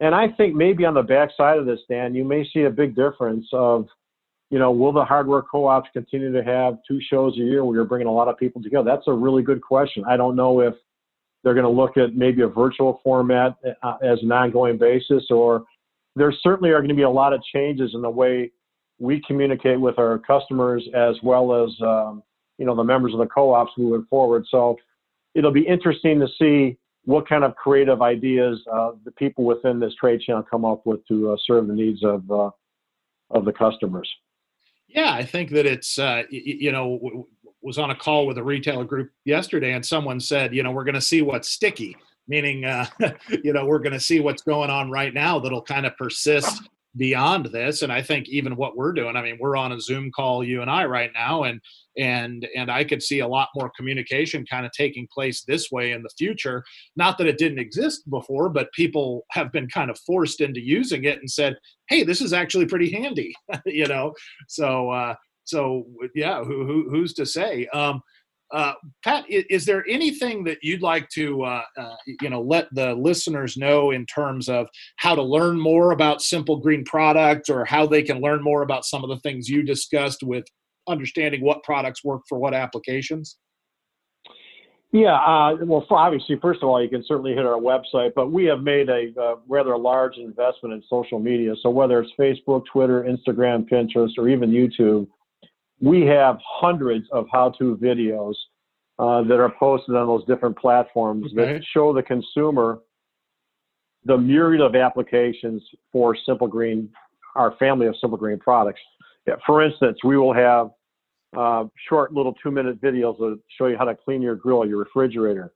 and 0.00 0.14
I 0.14 0.28
think 0.28 0.54
maybe 0.54 0.84
on 0.86 0.94
the 0.94 1.02
backside 1.02 1.58
of 1.58 1.66
this, 1.66 1.80
Dan, 1.88 2.14
you 2.14 2.24
may 2.24 2.48
see 2.52 2.62
a 2.62 2.70
big 2.70 2.96
difference 2.96 3.46
of, 3.52 3.86
you 4.50 4.58
know, 4.58 4.70
will 4.70 4.92
the 4.92 5.04
hardware 5.04 5.42
co-ops 5.42 5.90
continue 5.92 6.32
to 6.32 6.42
have 6.42 6.78
two 6.88 7.00
shows 7.00 7.34
a 7.36 7.40
year 7.40 7.64
where 7.64 7.76
you're 7.76 7.84
bringing 7.84 8.08
a 8.08 8.12
lot 8.12 8.26
of 8.26 8.38
people 8.38 8.62
together? 8.62 8.84
That's 8.84 9.06
a 9.08 9.12
really 9.12 9.42
good 9.42 9.60
question. 9.60 10.04
I 10.08 10.16
don't 10.16 10.36
know 10.36 10.60
if 10.60 10.74
they're 11.44 11.54
going 11.54 11.64
to 11.64 11.70
look 11.70 11.96
at 11.98 12.16
maybe 12.16 12.42
a 12.42 12.48
virtual 12.48 13.00
format 13.04 13.56
uh, 13.82 13.96
as 14.02 14.18
an 14.22 14.32
ongoing 14.32 14.78
basis, 14.78 15.24
or 15.30 15.64
there 16.16 16.32
certainly 16.42 16.70
are 16.70 16.78
going 16.78 16.88
to 16.88 16.94
be 16.94 17.02
a 17.02 17.10
lot 17.10 17.32
of 17.32 17.42
changes 17.54 17.92
in 17.94 18.00
the 18.00 18.10
way 18.10 18.50
we 18.98 19.22
communicate 19.26 19.80
with 19.80 19.98
our 19.98 20.18
customers 20.18 20.86
as 20.94 21.16
well 21.22 21.64
as 21.64 21.70
um, 21.82 22.22
you 22.60 22.66
know 22.66 22.76
the 22.76 22.84
members 22.84 23.14
of 23.14 23.18
the 23.18 23.26
co-ops 23.26 23.72
moving 23.78 24.06
forward. 24.10 24.44
So 24.48 24.76
it'll 25.34 25.50
be 25.50 25.66
interesting 25.66 26.20
to 26.20 26.28
see 26.38 26.76
what 27.04 27.26
kind 27.26 27.42
of 27.42 27.56
creative 27.56 28.02
ideas 28.02 28.62
uh, 28.70 28.92
the 29.04 29.10
people 29.12 29.44
within 29.44 29.80
this 29.80 29.94
trade 29.94 30.20
channel 30.20 30.44
come 30.48 30.66
up 30.66 30.84
with 30.84 31.04
to 31.08 31.32
uh, 31.32 31.36
serve 31.44 31.66
the 31.66 31.72
needs 31.72 32.04
of 32.04 32.30
uh, 32.30 32.50
of 33.30 33.46
the 33.46 33.52
customers. 33.52 34.08
Yeah, 34.86 35.12
I 35.12 35.24
think 35.24 35.50
that 35.50 35.64
it's 35.64 35.98
uh, 35.98 36.24
you 36.30 36.70
know 36.70 36.98
w- 37.02 37.26
was 37.62 37.78
on 37.78 37.90
a 37.90 37.96
call 37.96 38.26
with 38.26 38.36
a 38.36 38.44
retailer 38.44 38.84
group 38.84 39.10
yesterday, 39.24 39.72
and 39.72 39.84
someone 39.84 40.20
said, 40.20 40.54
you 40.54 40.62
know, 40.62 40.70
we're 40.70 40.84
going 40.84 40.94
to 40.94 41.00
see 41.00 41.22
what's 41.22 41.48
sticky, 41.48 41.96
meaning 42.28 42.66
uh, 42.66 42.86
you 43.42 43.54
know 43.54 43.64
we're 43.64 43.78
going 43.78 43.94
to 43.94 44.00
see 44.00 44.20
what's 44.20 44.42
going 44.42 44.68
on 44.68 44.90
right 44.90 45.14
now 45.14 45.38
that'll 45.38 45.62
kind 45.62 45.86
of 45.86 45.96
persist 45.96 46.68
beyond 46.96 47.46
this 47.46 47.82
and 47.82 47.92
i 47.92 48.02
think 48.02 48.28
even 48.28 48.56
what 48.56 48.76
we're 48.76 48.92
doing 48.92 49.16
i 49.16 49.22
mean 49.22 49.38
we're 49.40 49.56
on 49.56 49.72
a 49.72 49.80
zoom 49.80 50.10
call 50.10 50.42
you 50.42 50.60
and 50.60 50.70
i 50.70 50.84
right 50.84 51.12
now 51.14 51.44
and 51.44 51.60
and 51.96 52.48
and 52.56 52.70
i 52.70 52.82
could 52.82 53.02
see 53.02 53.20
a 53.20 53.28
lot 53.28 53.48
more 53.54 53.70
communication 53.76 54.44
kind 54.50 54.66
of 54.66 54.72
taking 54.72 55.06
place 55.12 55.44
this 55.46 55.70
way 55.70 55.92
in 55.92 56.02
the 56.02 56.10
future. 56.18 56.64
Not 56.96 57.18
that 57.18 57.26
it 57.26 57.38
didn't 57.38 57.58
exist 57.58 58.08
before 58.10 58.48
but 58.48 58.72
people 58.72 59.24
have 59.30 59.52
been 59.52 59.68
kind 59.68 59.90
of 59.90 59.98
forced 60.00 60.40
into 60.40 60.60
using 60.60 61.04
it 61.04 61.18
and 61.18 61.30
said 61.30 61.56
hey 61.88 62.02
this 62.02 62.20
is 62.20 62.32
actually 62.32 62.66
pretty 62.66 62.90
handy 62.90 63.34
you 63.66 63.86
know? 63.86 64.12
So 64.48 64.90
uh 64.90 65.14
so 65.44 65.84
yeah 66.14 66.42
who, 66.42 66.66
who 66.66 66.90
who's 66.90 67.14
to 67.14 67.26
say? 67.26 67.66
Um 67.68 68.00
uh, 68.52 68.72
Pat, 69.04 69.24
is 69.28 69.64
there 69.64 69.84
anything 69.88 70.44
that 70.44 70.58
you'd 70.62 70.82
like 70.82 71.08
to, 71.10 71.42
uh, 71.44 71.62
uh, 71.76 71.94
you 72.20 72.28
know, 72.28 72.40
let 72.40 72.72
the 72.74 72.94
listeners 72.94 73.56
know 73.56 73.90
in 73.92 74.04
terms 74.06 74.48
of 74.48 74.68
how 74.96 75.14
to 75.14 75.22
learn 75.22 75.58
more 75.58 75.92
about 75.92 76.20
Simple 76.20 76.56
Green 76.56 76.84
products, 76.84 77.48
or 77.48 77.64
how 77.64 77.86
they 77.86 78.02
can 78.02 78.20
learn 78.20 78.42
more 78.42 78.62
about 78.62 78.84
some 78.84 79.04
of 79.04 79.10
the 79.10 79.20
things 79.20 79.48
you 79.48 79.62
discussed 79.62 80.22
with 80.22 80.44
understanding 80.88 81.42
what 81.44 81.62
products 81.62 82.02
work 82.02 82.22
for 82.28 82.38
what 82.38 82.54
applications? 82.54 83.38
Yeah, 84.92 85.14
uh, 85.14 85.56
well, 85.62 85.86
obviously, 85.90 86.36
first 86.42 86.64
of 86.64 86.68
all, 86.68 86.82
you 86.82 86.88
can 86.88 87.04
certainly 87.06 87.32
hit 87.32 87.46
our 87.46 87.60
website, 87.60 88.12
but 88.16 88.32
we 88.32 88.44
have 88.46 88.62
made 88.62 88.88
a 88.88 89.12
uh, 89.20 89.36
rather 89.46 89.78
large 89.78 90.16
investment 90.16 90.74
in 90.74 90.82
social 90.90 91.20
media. 91.20 91.54
So 91.62 91.70
whether 91.70 92.00
it's 92.00 92.10
Facebook, 92.18 92.64
Twitter, 92.66 93.04
Instagram, 93.04 93.70
Pinterest, 93.70 94.10
or 94.18 94.28
even 94.28 94.50
YouTube, 94.50 95.06
we 95.80 96.02
have 96.02 96.38
hundreds 96.44 97.06
of 97.10 97.26
how-to 97.32 97.76
videos 97.76 98.34
uh, 98.98 99.22
that 99.22 99.40
are 99.40 99.52
posted 99.58 99.94
on 99.96 100.06
those 100.06 100.24
different 100.26 100.56
platforms 100.58 101.26
okay. 101.32 101.54
that 101.54 101.62
show 101.72 101.92
the 101.92 102.02
consumer 102.02 102.80
the 104.04 104.16
myriad 104.16 104.62
of 104.62 104.74
applications 104.74 105.62
for 105.92 106.16
Simple 106.26 106.48
Green, 106.48 106.88
our 107.36 107.54
family 107.58 107.86
of 107.86 107.94
Simple 108.00 108.18
Green 108.18 108.38
products. 108.38 108.80
Yeah, 109.26 109.34
for 109.46 109.62
instance, 109.62 109.98
we 110.04 110.16
will 110.16 110.32
have 110.32 110.70
uh, 111.36 111.64
short 111.88 112.12
little 112.12 112.34
two-minute 112.42 112.80
videos 112.80 113.18
that 113.18 113.38
show 113.58 113.66
you 113.66 113.76
how 113.76 113.84
to 113.84 113.94
clean 113.94 114.22
your 114.22 114.34
grill, 114.34 114.66
your 114.66 114.78
refrigerator, 114.78 115.52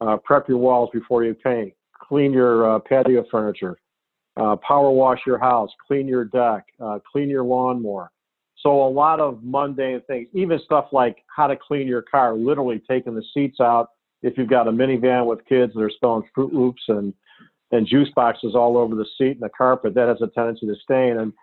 uh, 0.00 0.16
prep 0.24 0.48
your 0.48 0.58
walls 0.58 0.90
before 0.92 1.24
you 1.24 1.34
paint, 1.34 1.72
clean 2.00 2.32
your 2.32 2.76
uh, 2.76 2.78
patio 2.78 3.24
furniture, 3.30 3.78
uh, 4.36 4.56
power 4.56 4.90
wash 4.90 5.20
your 5.26 5.38
house, 5.38 5.70
clean 5.86 6.06
your 6.06 6.24
deck, 6.24 6.64
uh, 6.80 6.98
clean 7.10 7.28
your 7.28 7.42
lawnmower, 7.42 8.10
so 8.62 8.82
a 8.82 8.88
lot 8.88 9.20
of 9.20 9.40
mundane 9.42 10.00
things, 10.06 10.28
even 10.34 10.58
stuff 10.64 10.86
like 10.92 11.18
how 11.34 11.46
to 11.46 11.56
clean 11.56 11.86
your 11.86 12.02
car, 12.02 12.34
literally 12.34 12.82
taking 12.88 13.14
the 13.14 13.22
seats 13.32 13.60
out. 13.60 13.90
If 14.22 14.36
you've 14.36 14.50
got 14.50 14.66
a 14.66 14.72
minivan 14.72 15.26
with 15.26 15.44
kids 15.46 15.74
that 15.74 15.80
are 15.80 15.90
spilling 15.90 16.28
Fruit 16.34 16.52
Loops 16.52 16.82
and 16.88 17.14
and 17.70 17.86
juice 17.86 18.08
boxes 18.16 18.54
all 18.54 18.78
over 18.78 18.94
the 18.94 19.06
seat 19.18 19.32
and 19.32 19.42
the 19.42 19.50
carpet, 19.50 19.94
that 19.94 20.08
has 20.08 20.22
a 20.22 20.26
tendency 20.28 20.66
to 20.66 20.74
stain. 20.82 21.18
And 21.18 21.34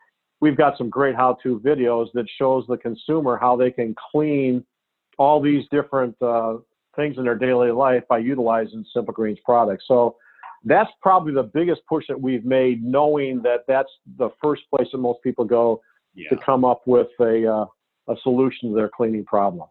we've 0.41 0.57
got 0.57 0.75
some 0.75 0.89
great 0.89 1.15
how-to 1.15 1.59
videos 1.59 2.07
that 2.15 2.25
shows 2.39 2.65
the 2.67 2.77
consumer 2.77 3.37
how 3.37 3.55
they 3.55 3.69
can 3.69 3.93
clean 4.11 4.65
all 5.19 5.39
these 5.39 5.65
different 5.69 6.19
uh, 6.23 6.55
things 6.95 7.17
in 7.19 7.25
their 7.25 7.37
daily 7.37 7.71
life 7.71 8.03
by 8.09 8.17
utilizing 8.17 8.83
Simple 8.91 9.13
Greens 9.13 9.37
products. 9.45 9.85
So 9.87 10.15
that's 10.63 10.89
probably 10.99 11.33
the 11.33 11.43
biggest 11.43 11.81
push 11.87 12.05
that 12.09 12.19
we've 12.19 12.43
made, 12.43 12.83
knowing 12.83 13.43
that 13.43 13.59
that's 13.67 13.91
the 14.17 14.29
first 14.41 14.63
place 14.73 14.87
that 14.91 14.97
most 14.97 15.21
people 15.21 15.45
go 15.45 15.79
yeah. 16.15 16.29
to 16.29 16.37
come 16.37 16.65
up 16.65 16.81
with 16.85 17.09
a 17.19 17.45
uh, 17.45 17.65
a 18.07 18.15
solution 18.21 18.69
to 18.69 18.75
their 18.75 18.89
cleaning 18.89 19.25
problem. 19.25 19.67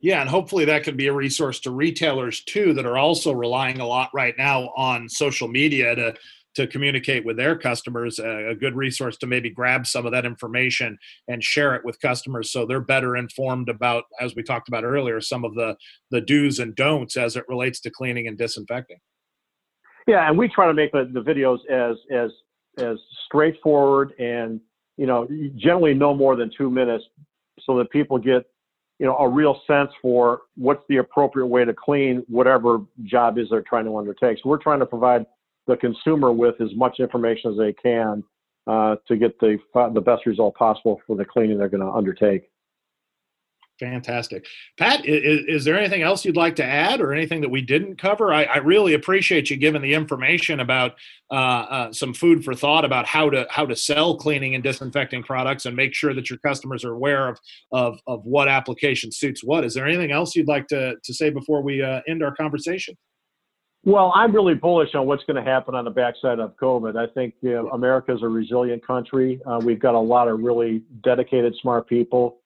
Yeah, 0.00 0.20
and 0.20 0.30
hopefully 0.30 0.64
that 0.66 0.84
could 0.84 0.96
be 0.96 1.08
a 1.08 1.12
resource 1.12 1.60
to 1.60 1.70
retailers 1.70 2.42
too 2.44 2.72
that 2.74 2.86
are 2.86 2.98
also 2.98 3.32
relying 3.32 3.80
a 3.80 3.86
lot 3.86 4.10
right 4.14 4.34
now 4.38 4.72
on 4.76 5.08
social 5.08 5.48
media 5.48 5.94
to 5.94 6.14
to 6.54 6.66
communicate 6.66 7.24
with 7.24 7.36
their 7.36 7.56
customers. 7.56 8.18
A, 8.18 8.50
a 8.50 8.54
good 8.54 8.74
resource 8.74 9.16
to 9.18 9.26
maybe 9.26 9.50
grab 9.50 9.86
some 9.86 10.06
of 10.06 10.12
that 10.12 10.24
information 10.24 10.98
and 11.28 11.42
share 11.42 11.74
it 11.74 11.84
with 11.84 12.00
customers 12.00 12.50
so 12.50 12.66
they're 12.66 12.80
better 12.80 13.16
informed 13.16 13.68
about, 13.68 14.04
as 14.20 14.34
we 14.34 14.42
talked 14.42 14.68
about 14.68 14.84
earlier, 14.84 15.20
some 15.20 15.44
of 15.44 15.54
the 15.54 15.76
the 16.10 16.20
do's 16.20 16.58
and 16.58 16.74
don'ts 16.74 17.16
as 17.16 17.36
it 17.36 17.44
relates 17.48 17.80
to 17.80 17.90
cleaning 17.90 18.26
and 18.26 18.38
disinfecting. 18.38 18.98
Yeah, 20.06 20.28
and 20.28 20.38
we 20.38 20.48
try 20.48 20.66
to 20.66 20.74
make 20.74 20.92
the, 20.92 21.08
the 21.12 21.20
videos 21.20 21.58
as 21.70 21.96
as 22.10 22.30
as 22.78 22.96
straightforward 23.26 24.12
and 24.18 24.60
you 24.98 25.06
know 25.06 25.26
generally 25.56 25.94
no 25.94 26.12
more 26.12 26.36
than 26.36 26.50
two 26.56 26.68
minutes, 26.68 27.04
so 27.60 27.78
that 27.78 27.90
people 27.90 28.18
get 28.18 28.44
you 28.98 29.06
know 29.06 29.16
a 29.16 29.28
real 29.28 29.62
sense 29.66 29.90
for 30.02 30.42
what's 30.56 30.82
the 30.90 30.98
appropriate 30.98 31.46
way 31.46 31.64
to 31.64 31.72
clean 31.72 32.22
whatever 32.28 32.80
job 33.04 33.38
is 33.38 33.46
they're 33.50 33.62
trying 33.62 33.86
to 33.86 33.96
undertake. 33.96 34.38
So 34.42 34.50
we're 34.50 34.62
trying 34.62 34.80
to 34.80 34.86
provide 34.86 35.24
the 35.66 35.76
consumer 35.76 36.32
with 36.32 36.60
as 36.60 36.74
much 36.74 36.98
information 36.98 37.52
as 37.52 37.56
they 37.56 37.72
can 37.72 38.22
uh, 38.66 38.96
to 39.06 39.16
get 39.16 39.38
the 39.40 39.56
the 39.94 40.00
best 40.00 40.26
result 40.26 40.54
possible 40.56 41.00
for 41.06 41.16
the 41.16 41.24
cleaning 41.24 41.56
they're 41.56 41.68
going 41.68 41.82
to 41.82 41.90
undertake. 41.90 42.50
Fantastic. 43.78 44.44
Pat, 44.76 45.06
is, 45.06 45.44
is, 45.46 45.64
there 45.64 45.78
anything 45.78 46.02
else 46.02 46.24
you'd 46.24 46.36
like 46.36 46.56
to 46.56 46.64
add 46.64 47.00
or 47.00 47.12
anything 47.12 47.40
that 47.42 47.48
we 47.48 47.62
didn't 47.62 47.96
cover? 47.96 48.32
I, 48.32 48.42
I 48.42 48.56
really 48.58 48.94
appreciate 48.94 49.50
you 49.50 49.56
giving 49.56 49.82
the 49.82 49.94
information 49.94 50.58
about 50.58 50.94
uh, 51.30 51.34
uh, 51.34 51.92
some 51.92 52.12
food 52.12 52.44
for 52.44 52.54
thought 52.54 52.84
about 52.84 53.06
how 53.06 53.30
to 53.30 53.46
how 53.50 53.66
to 53.66 53.76
sell 53.76 54.16
cleaning 54.16 54.56
and 54.56 54.64
disinfecting 54.64 55.22
products 55.22 55.66
and 55.66 55.76
make 55.76 55.94
sure 55.94 56.12
that 56.12 56.28
your 56.28 56.40
customers 56.40 56.84
are 56.84 56.92
aware 56.92 57.28
of 57.28 57.38
of, 57.70 58.00
of 58.08 58.24
what 58.24 58.48
application 58.48 59.12
suits 59.12 59.44
what. 59.44 59.64
Is 59.64 59.74
there 59.74 59.86
anything 59.86 60.10
else 60.10 60.34
you'd 60.34 60.48
like 60.48 60.66
to, 60.68 60.96
to 61.02 61.14
say 61.14 61.30
before 61.30 61.62
we 61.62 61.80
uh, 61.80 62.00
end 62.08 62.24
our 62.24 62.34
conversation? 62.34 62.96
Well, 63.84 64.12
I'm 64.12 64.34
really 64.34 64.54
bullish 64.54 64.96
on 64.96 65.06
what's 65.06 65.22
going 65.22 65.42
to 65.42 65.48
happen 65.48 65.76
on 65.76 65.84
the 65.84 65.90
backside 65.90 66.40
of 66.40 66.56
COVID. 66.56 66.96
I 66.96 67.12
think 67.12 67.34
you 67.42 67.52
know, 67.52 67.68
America 67.68 68.12
is 68.12 68.22
a 68.24 68.28
resilient 68.28 68.84
country. 68.84 69.40
Uh, 69.46 69.60
we've 69.62 69.78
got 69.78 69.94
a 69.94 70.00
lot 70.00 70.26
of 70.26 70.40
really 70.40 70.82
dedicated, 71.04 71.54
smart 71.62 71.88
people 71.88 72.40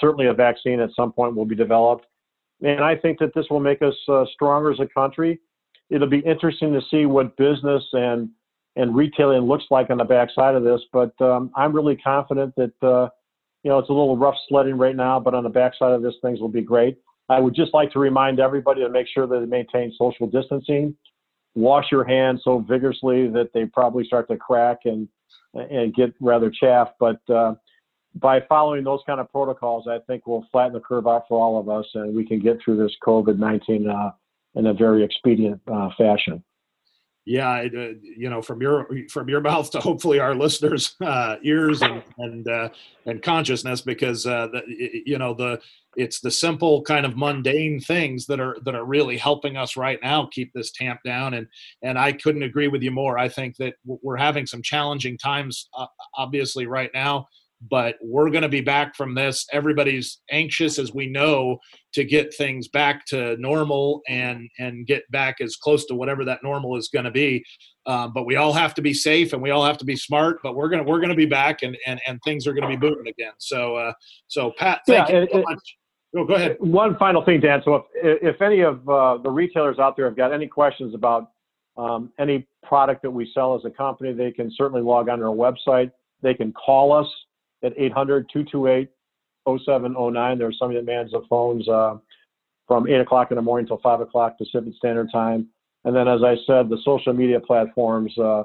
certainly 0.00 0.26
a 0.26 0.34
vaccine 0.34 0.80
at 0.80 0.90
some 0.94 1.12
point 1.12 1.34
will 1.34 1.44
be 1.44 1.54
developed. 1.54 2.06
And 2.62 2.84
I 2.84 2.96
think 2.96 3.18
that 3.20 3.34
this 3.34 3.46
will 3.50 3.60
make 3.60 3.82
us 3.82 3.94
uh, 4.08 4.24
stronger 4.32 4.70
as 4.70 4.80
a 4.80 4.86
country. 4.86 5.40
It'll 5.88 6.08
be 6.08 6.20
interesting 6.20 6.72
to 6.72 6.80
see 6.90 7.06
what 7.06 7.36
business 7.36 7.82
and 7.92 8.30
and 8.76 8.94
retailing 8.94 9.42
looks 9.42 9.64
like 9.70 9.90
on 9.90 9.98
the 9.98 10.04
backside 10.04 10.54
of 10.54 10.62
this. 10.62 10.80
But 10.92 11.20
um, 11.20 11.50
I'm 11.56 11.72
really 11.74 11.96
confident 11.96 12.54
that 12.56 12.72
uh, 12.82 13.08
you 13.62 13.70
know 13.70 13.78
it's 13.78 13.88
a 13.88 13.92
little 13.92 14.16
rough 14.16 14.36
sledding 14.48 14.76
right 14.78 14.94
now, 14.94 15.18
but 15.18 15.34
on 15.34 15.42
the 15.42 15.50
backside 15.50 15.92
of 15.92 16.02
this, 16.02 16.14
things 16.22 16.40
will 16.40 16.48
be 16.48 16.62
great. 16.62 16.98
I 17.28 17.40
would 17.40 17.54
just 17.54 17.74
like 17.74 17.90
to 17.92 17.98
remind 17.98 18.40
everybody 18.40 18.82
to 18.82 18.88
make 18.88 19.06
sure 19.12 19.26
that 19.26 19.40
they 19.40 19.46
maintain 19.46 19.92
social 19.96 20.26
distancing, 20.26 20.96
wash 21.54 21.86
your 21.90 22.04
hands 22.04 22.42
so 22.44 22.58
vigorously 22.58 23.28
that 23.28 23.50
they 23.54 23.66
probably 23.66 24.04
start 24.04 24.28
to 24.28 24.36
crack 24.36 24.80
and 24.84 25.08
and 25.54 25.94
get 25.94 26.14
rather 26.20 26.50
chaff. 26.50 26.88
But 27.00 27.20
uh, 27.28 27.54
by 28.14 28.40
following 28.48 28.84
those 28.84 29.00
kind 29.06 29.20
of 29.20 29.30
protocols, 29.30 29.86
I 29.88 29.98
think 30.06 30.26
we'll 30.26 30.46
flatten 30.50 30.72
the 30.72 30.80
curve 30.80 31.06
out 31.06 31.26
for 31.28 31.40
all 31.40 31.60
of 31.60 31.68
us, 31.68 31.86
and 31.94 32.14
we 32.14 32.26
can 32.26 32.40
get 32.40 32.58
through 32.62 32.76
this 32.78 32.94
COVID 33.06 33.38
nineteen 33.38 33.88
uh, 33.88 34.10
in 34.54 34.66
a 34.66 34.74
very 34.74 35.04
expedient 35.04 35.60
uh, 35.72 35.90
fashion. 35.96 36.42
Yeah, 37.26 37.50
uh, 37.50 37.92
you 38.02 38.30
know, 38.30 38.42
from 38.42 38.60
your 38.60 38.88
from 39.08 39.28
your 39.28 39.40
mouth 39.50 39.70
to 39.72 39.80
hopefully 39.80 40.18
our 40.18 40.34
listeners' 40.34 40.96
uh, 41.00 41.36
ears 41.42 41.82
and 41.82 42.02
and 42.18 42.48
uh, 42.48 42.70
and 43.06 43.22
consciousness, 43.22 43.80
because 43.80 44.26
uh, 44.26 44.48
the, 44.48 44.62
you 45.06 45.18
know 45.18 45.34
the 45.34 45.60
it's 45.96 46.20
the 46.20 46.30
simple 46.30 46.82
kind 46.82 47.04
of 47.04 47.16
mundane 47.16 47.78
things 47.78 48.26
that 48.26 48.40
are 48.40 48.56
that 48.64 48.74
are 48.74 48.84
really 48.84 49.16
helping 49.16 49.56
us 49.56 49.76
right 49.76 49.98
now 50.02 50.28
keep 50.32 50.52
this 50.52 50.72
tamp 50.72 51.00
down. 51.04 51.34
And 51.34 51.46
and 51.82 51.98
I 51.98 52.12
couldn't 52.12 52.42
agree 52.42 52.68
with 52.68 52.82
you 52.82 52.90
more. 52.90 53.18
I 53.18 53.28
think 53.28 53.56
that 53.58 53.74
we're 53.84 54.16
having 54.16 54.46
some 54.46 54.62
challenging 54.62 55.18
times, 55.18 55.68
obviously, 56.16 56.66
right 56.66 56.90
now 56.92 57.28
but 57.68 57.96
we're 58.02 58.30
going 58.30 58.42
to 58.42 58.48
be 58.48 58.60
back 58.60 58.96
from 58.96 59.14
this. 59.14 59.46
Everybody's 59.52 60.20
anxious, 60.30 60.78
as 60.78 60.94
we 60.94 61.06
know, 61.06 61.58
to 61.92 62.04
get 62.04 62.34
things 62.34 62.68
back 62.68 63.04
to 63.06 63.36
normal 63.36 64.00
and 64.08 64.48
and 64.58 64.86
get 64.86 65.02
back 65.10 65.40
as 65.40 65.56
close 65.56 65.84
to 65.86 65.94
whatever 65.94 66.24
that 66.24 66.42
normal 66.42 66.76
is 66.76 66.88
going 66.88 67.04
to 67.04 67.10
be. 67.10 67.44
Um, 67.86 68.12
but 68.14 68.24
we 68.24 68.36
all 68.36 68.52
have 68.52 68.74
to 68.74 68.82
be 68.82 68.94
safe 68.94 69.32
and 69.32 69.42
we 69.42 69.50
all 69.50 69.64
have 69.64 69.78
to 69.78 69.84
be 69.84 69.96
smart. 69.96 70.38
But 70.42 70.54
we're 70.54 70.68
gonna 70.68 70.84
we're 70.84 71.00
gonna 71.00 71.14
be 71.14 71.26
back 71.26 71.62
and 71.62 71.76
and, 71.86 72.00
and 72.06 72.18
things 72.24 72.46
are 72.46 72.52
going 72.52 72.62
to 72.62 72.68
be 72.68 72.76
booming 72.76 73.08
again. 73.08 73.32
So 73.38 73.76
uh, 73.76 73.92
so 74.28 74.52
Pat, 74.56 74.80
thank 74.86 75.08
yeah, 75.08 75.20
you 75.20 75.28
so 75.32 75.38
it, 75.38 75.44
much. 75.48 75.76
Oh, 76.16 76.24
go 76.24 76.34
ahead. 76.34 76.56
One 76.58 76.96
final 76.96 77.24
thing, 77.24 77.40
Dan. 77.40 77.62
So 77.64 77.86
if 77.94 78.34
if 78.36 78.42
any 78.42 78.60
of 78.60 78.88
uh, 78.88 79.18
the 79.18 79.30
retailers 79.30 79.78
out 79.78 79.96
there 79.96 80.06
have 80.06 80.16
got 80.16 80.32
any 80.32 80.46
questions 80.46 80.94
about 80.94 81.30
um, 81.76 82.12
any 82.18 82.46
product 82.62 83.02
that 83.02 83.10
we 83.10 83.30
sell 83.34 83.54
as 83.54 83.64
a 83.64 83.70
company, 83.70 84.12
they 84.12 84.30
can 84.30 84.50
certainly 84.56 84.82
log 84.82 85.08
on 85.08 85.18
to 85.18 85.26
our 85.26 85.30
website. 85.30 85.90
They 86.22 86.34
can 86.34 86.52
call 86.52 86.92
us 86.92 87.06
at 87.62 87.76
800-228-0709. 87.76 88.88
There's 90.38 90.58
somebody 90.58 90.80
that 90.80 90.86
mans 90.86 91.10
the 91.12 91.22
phones 91.28 91.68
uh, 91.68 91.96
from 92.66 92.88
8 92.88 93.00
o'clock 93.00 93.30
in 93.30 93.36
the 93.36 93.42
morning 93.42 93.64
until 93.64 93.80
5 93.82 94.00
o'clock 94.00 94.38
Pacific 94.38 94.72
Standard 94.76 95.08
Time. 95.12 95.48
And 95.84 95.96
then, 95.96 96.08
as 96.08 96.22
I 96.22 96.36
said, 96.46 96.68
the 96.68 96.78
social 96.84 97.12
media 97.12 97.40
platforms, 97.40 98.16
uh, 98.18 98.42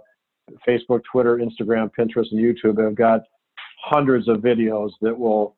Facebook, 0.67 1.01
Twitter, 1.12 1.38
Instagram, 1.38 1.91
Pinterest, 1.97 2.32
and 2.32 2.39
YouTube 2.39 2.84
have 2.84 2.95
got 2.95 3.21
hundreds 3.84 4.28
of 4.28 4.38
videos 4.38 4.91
that 5.01 5.17
will 5.17 5.56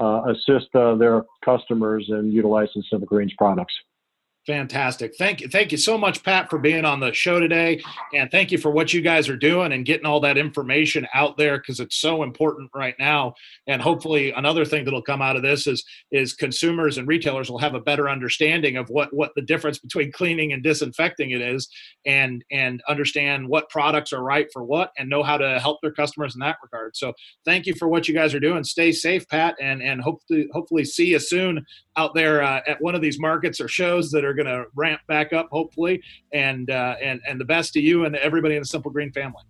uh, 0.00 0.22
assist 0.30 0.74
uh, 0.74 0.94
their 0.94 1.22
customers 1.44 2.06
in 2.08 2.30
utilizing 2.30 2.82
Simple 2.90 3.06
Green 3.06 3.30
products. 3.36 3.74
Fantastic. 4.48 5.14
Thank 5.18 5.42
you. 5.42 5.48
Thank 5.48 5.72
you 5.72 5.76
so 5.76 5.98
much, 5.98 6.22
Pat, 6.22 6.48
for 6.48 6.58
being 6.58 6.86
on 6.86 7.00
the 7.00 7.12
show 7.12 7.38
today. 7.38 7.82
And 8.14 8.30
thank 8.30 8.50
you 8.50 8.56
for 8.56 8.70
what 8.70 8.94
you 8.94 9.02
guys 9.02 9.28
are 9.28 9.36
doing 9.36 9.74
and 9.74 9.84
getting 9.84 10.06
all 10.06 10.20
that 10.20 10.38
information 10.38 11.06
out 11.12 11.36
there 11.36 11.58
because 11.58 11.80
it's 11.80 11.96
so 11.96 12.22
important 12.22 12.70
right 12.74 12.94
now. 12.98 13.34
And 13.66 13.82
hopefully 13.82 14.32
another 14.32 14.64
thing 14.64 14.86
that'll 14.86 15.02
come 15.02 15.20
out 15.20 15.36
of 15.36 15.42
this 15.42 15.66
is 15.66 15.84
is 16.12 16.32
consumers 16.32 16.96
and 16.96 17.06
retailers 17.06 17.50
will 17.50 17.58
have 17.58 17.74
a 17.74 17.80
better 17.80 18.08
understanding 18.08 18.78
of 18.78 18.88
what 18.88 19.12
what 19.12 19.32
the 19.36 19.42
difference 19.42 19.80
between 19.80 20.12
cleaning 20.12 20.54
and 20.54 20.62
disinfecting 20.62 21.32
it 21.32 21.42
is 21.42 21.68
and 22.06 22.42
and 22.50 22.82
understand 22.88 23.46
what 23.46 23.68
products 23.68 24.14
are 24.14 24.22
right 24.22 24.46
for 24.50 24.64
what 24.64 24.92
and 24.96 25.10
know 25.10 25.22
how 25.22 25.36
to 25.36 25.60
help 25.60 25.78
their 25.82 25.92
customers 25.92 26.34
in 26.34 26.40
that 26.40 26.56
regard. 26.62 26.96
So 26.96 27.12
thank 27.44 27.66
you 27.66 27.74
for 27.74 27.86
what 27.86 28.08
you 28.08 28.14
guys 28.14 28.32
are 28.32 28.40
doing. 28.40 28.64
Stay 28.64 28.92
safe, 28.92 29.28
Pat, 29.28 29.56
and 29.60 29.82
and 29.82 30.00
hopefully 30.00 30.48
hopefully 30.54 30.86
see 30.86 31.08
you 31.08 31.18
soon 31.18 31.66
out 31.98 32.14
there 32.14 32.42
uh, 32.42 32.60
at 32.66 32.80
one 32.80 32.94
of 32.94 33.02
these 33.02 33.18
markets 33.18 33.60
or 33.60 33.68
shows 33.68 34.10
that 34.12 34.24
are 34.24 34.37
going 34.42 34.46
to 34.46 34.66
ramp 34.74 35.00
back 35.08 35.32
up, 35.32 35.48
hopefully. 35.50 36.02
And 36.32 36.70
uh, 36.70 36.96
and 37.02 37.20
and 37.28 37.40
the 37.40 37.44
best 37.44 37.72
to 37.74 37.80
you 37.80 38.04
and 38.04 38.16
everybody 38.16 38.56
in 38.56 38.62
the 38.62 38.66
Simple 38.66 38.90
Green 38.90 39.12
family. 39.12 39.42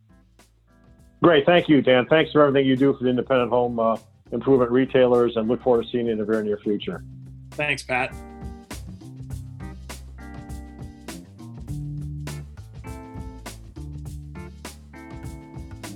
Great, 1.22 1.44
thank 1.46 1.68
you, 1.68 1.82
Dan. 1.82 2.06
Thanks 2.06 2.30
for 2.32 2.42
everything 2.42 2.66
you 2.66 2.76
do 2.76 2.96
for 2.96 3.04
the 3.04 3.10
independent 3.10 3.50
home 3.50 3.80
uh, 3.80 3.96
improvement 4.32 4.70
retailers, 4.70 5.36
and 5.36 5.48
look 5.48 5.62
forward 5.62 5.84
to 5.84 5.90
seeing 5.90 6.06
you 6.06 6.12
in 6.12 6.18
the 6.18 6.24
very 6.24 6.44
near 6.44 6.58
future. 6.58 7.02
Thanks, 7.52 7.82
Pat. 7.82 8.14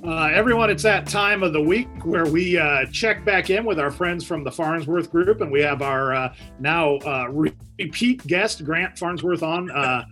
Uh, 0.04 0.30
everyone, 0.34 0.68
it's 0.68 0.82
that 0.82 1.06
time 1.06 1.44
of 1.44 1.52
the 1.52 1.62
week 1.62 1.86
where 2.04 2.26
we 2.26 2.58
uh, 2.58 2.84
check 2.86 3.24
back 3.24 3.50
in 3.50 3.64
with 3.64 3.78
our 3.78 3.92
friends 3.92 4.24
from 4.24 4.42
the 4.42 4.50
Farnsworth 4.50 5.12
Group, 5.12 5.40
and 5.40 5.52
we 5.52 5.62
have 5.62 5.80
our 5.80 6.12
uh, 6.12 6.34
now 6.58 6.96
uh, 6.96 7.28
repeat 7.78 8.26
guest, 8.26 8.64
Grant 8.64 8.98
Farnsworth, 8.98 9.42
on 9.42 9.70
uh, 9.70 10.04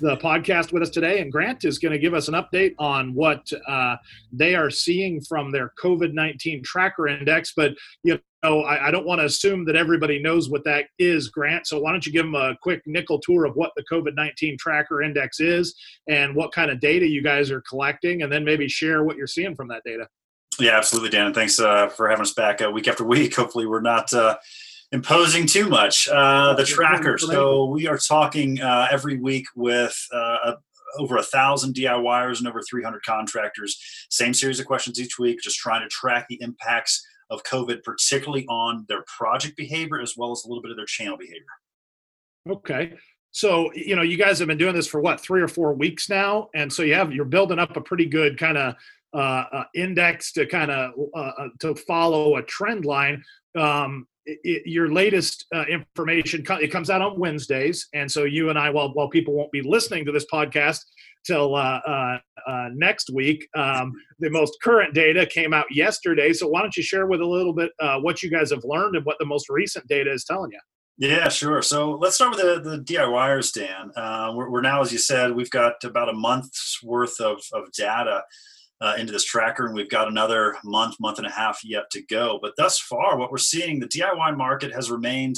the 0.00 0.16
podcast 0.16 0.72
with 0.72 0.82
us 0.82 0.90
today. 0.90 1.20
And 1.20 1.30
Grant 1.30 1.64
is 1.64 1.78
going 1.78 1.92
to 1.92 1.98
give 1.98 2.14
us 2.14 2.28
an 2.28 2.34
update 2.34 2.74
on 2.78 3.14
what 3.14 3.46
uh, 3.68 3.96
they 4.32 4.54
are 4.54 4.70
seeing 4.70 5.20
from 5.20 5.52
their 5.52 5.72
COVID 5.82 6.12
19 6.14 6.62
tracker 6.64 7.08
index. 7.08 7.52
But, 7.54 7.72
you 8.02 8.18
know, 8.42 8.62
I, 8.62 8.88
I 8.88 8.90
don't 8.90 9.06
want 9.06 9.20
to 9.20 9.26
assume 9.26 9.64
that 9.66 9.76
everybody 9.76 10.20
knows 10.20 10.48
what 10.48 10.64
that 10.64 10.86
is, 10.98 11.28
Grant. 11.28 11.66
So 11.66 11.80
why 11.80 11.92
don't 11.92 12.04
you 12.06 12.12
give 12.12 12.24
them 12.24 12.34
a 12.34 12.56
quick 12.62 12.82
nickel 12.86 13.20
tour 13.20 13.44
of 13.44 13.54
what 13.56 13.72
the 13.76 13.84
COVID 13.90 14.14
19 14.16 14.56
tracker 14.58 15.02
index 15.02 15.40
is 15.40 15.74
and 16.08 16.34
what 16.34 16.52
kind 16.52 16.70
of 16.70 16.80
data 16.80 17.06
you 17.06 17.22
guys 17.22 17.50
are 17.50 17.62
collecting, 17.62 18.22
and 18.22 18.32
then 18.32 18.44
maybe 18.44 18.68
share 18.68 19.04
what 19.04 19.16
you're 19.16 19.26
seeing 19.26 19.54
from 19.54 19.68
that 19.68 19.82
data? 19.84 20.06
Yeah, 20.58 20.76
absolutely, 20.76 21.10
Dan. 21.10 21.32
Thanks 21.32 21.58
uh, 21.60 21.88
for 21.88 22.08
having 22.08 22.22
us 22.22 22.34
back 22.34 22.60
uh, 22.60 22.70
week 22.70 22.88
after 22.88 23.04
week. 23.04 23.34
Hopefully, 23.36 23.66
we're 23.66 23.80
not 23.80 24.12
uh, 24.12 24.36
imposing 24.92 25.46
too 25.46 25.68
much. 25.68 26.08
Uh, 26.08 26.54
the 26.54 26.64
tracker. 26.64 27.18
So 27.18 27.66
we 27.66 27.86
are 27.86 27.98
talking 27.98 28.60
uh, 28.60 28.88
every 28.90 29.18
week 29.18 29.46
with 29.54 29.96
uh, 30.12 30.54
over 30.98 31.16
a 31.16 31.22
thousand 31.22 31.74
DIYers 31.74 32.38
and 32.38 32.48
over 32.48 32.60
300 32.62 33.02
contractors. 33.04 33.78
Same 34.10 34.34
series 34.34 34.58
of 34.60 34.66
questions 34.66 35.00
each 35.00 35.18
week, 35.18 35.40
just 35.40 35.58
trying 35.58 35.82
to 35.82 35.88
track 35.88 36.26
the 36.28 36.38
impacts 36.40 37.06
of 37.30 37.44
COVID, 37.44 37.82
particularly 37.84 38.44
on 38.48 38.84
their 38.88 39.04
project 39.06 39.56
behavior 39.56 40.00
as 40.00 40.14
well 40.16 40.32
as 40.32 40.42
a 40.44 40.48
little 40.48 40.62
bit 40.62 40.72
of 40.72 40.76
their 40.76 40.86
channel 40.86 41.16
behavior. 41.16 41.44
Okay. 42.48 42.94
so 43.32 43.70
you 43.74 43.94
know 43.94 44.02
you 44.02 44.16
guys 44.16 44.38
have 44.38 44.48
been 44.48 44.58
doing 44.58 44.74
this 44.74 44.86
for 44.86 45.00
what 45.00 45.20
three 45.20 45.42
or 45.42 45.46
four 45.46 45.74
weeks 45.74 46.08
now 46.08 46.48
and 46.54 46.72
so 46.72 46.82
you 46.82 46.94
have 46.94 47.12
you're 47.12 47.24
building 47.24 47.58
up 47.58 47.76
a 47.76 47.80
pretty 47.80 48.06
good 48.06 48.38
kind 48.38 48.56
of 48.56 48.74
uh, 49.12 49.44
uh, 49.52 49.64
index 49.74 50.32
to 50.32 50.46
kind 50.46 50.70
of 50.70 50.92
uh, 51.14 51.18
uh, 51.18 51.48
to 51.58 51.74
follow 51.74 52.36
a 52.36 52.42
trend 52.44 52.86
line 52.86 53.22
um, 53.58 54.06
it, 54.44 54.62
your 54.66 54.92
latest 54.92 55.46
uh, 55.54 55.64
information 55.64 56.44
it 56.60 56.68
comes 56.68 56.90
out 56.90 57.02
on 57.02 57.18
wednesdays 57.18 57.88
and 57.94 58.10
so 58.10 58.24
you 58.24 58.50
and 58.50 58.58
i 58.58 58.70
while, 58.70 58.92
while 58.94 59.08
people 59.08 59.34
won't 59.34 59.52
be 59.52 59.62
listening 59.62 60.04
to 60.04 60.12
this 60.12 60.26
podcast 60.32 60.80
till 61.26 61.54
uh, 61.54 61.80
uh, 61.86 62.18
uh, 62.46 62.68
next 62.74 63.10
week. 63.12 63.46
Um, 63.54 63.92
the 64.18 64.30
most 64.30 64.56
current 64.62 64.94
data 64.94 65.26
came 65.26 65.52
out 65.52 65.66
yesterday. 65.70 66.32
So 66.32 66.48
why 66.48 66.62
don't 66.62 66.76
you 66.76 66.82
share 66.82 67.06
with 67.06 67.20
a 67.20 67.26
little 67.26 67.52
bit 67.52 67.72
uh, 67.80 67.98
what 68.00 68.22
you 68.22 68.30
guys 68.30 68.50
have 68.50 68.64
learned 68.64 68.96
and 68.96 69.04
what 69.04 69.16
the 69.18 69.26
most 69.26 69.48
recent 69.48 69.86
data 69.86 70.12
is 70.12 70.24
telling 70.24 70.50
you? 70.52 70.60
Yeah, 70.98 71.28
sure. 71.28 71.62
So 71.62 71.92
let's 71.92 72.16
start 72.16 72.36
with 72.36 72.64
the, 72.64 72.70
the 72.70 72.82
DIYers, 72.82 73.54
Dan. 73.54 73.90
Uh, 73.96 74.32
we're, 74.34 74.50
we're, 74.50 74.60
now, 74.60 74.82
as 74.82 74.92
you 74.92 74.98
said, 74.98 75.32
we've 75.32 75.50
got 75.50 75.82
about 75.82 76.10
a 76.10 76.12
month's 76.12 76.82
worth 76.82 77.18
of, 77.20 77.40
of 77.54 77.72
data 77.72 78.22
uh, 78.80 78.94
into 78.98 79.12
this 79.12 79.24
tracker, 79.24 79.66
and 79.66 79.74
we've 79.74 79.90
got 79.90 80.08
another 80.08 80.56
month, 80.64 80.96
month 81.00 81.18
and 81.18 81.26
a 81.26 81.30
half 81.30 81.60
yet 81.64 81.90
to 81.90 82.02
go. 82.02 82.38
But 82.40 82.54
thus 82.56 82.78
far, 82.78 83.18
what 83.18 83.30
we're 83.30 83.38
seeing, 83.38 83.78
the 83.78 83.88
DIY 83.88 84.36
market 84.36 84.72
has 84.72 84.90
remained 84.90 85.36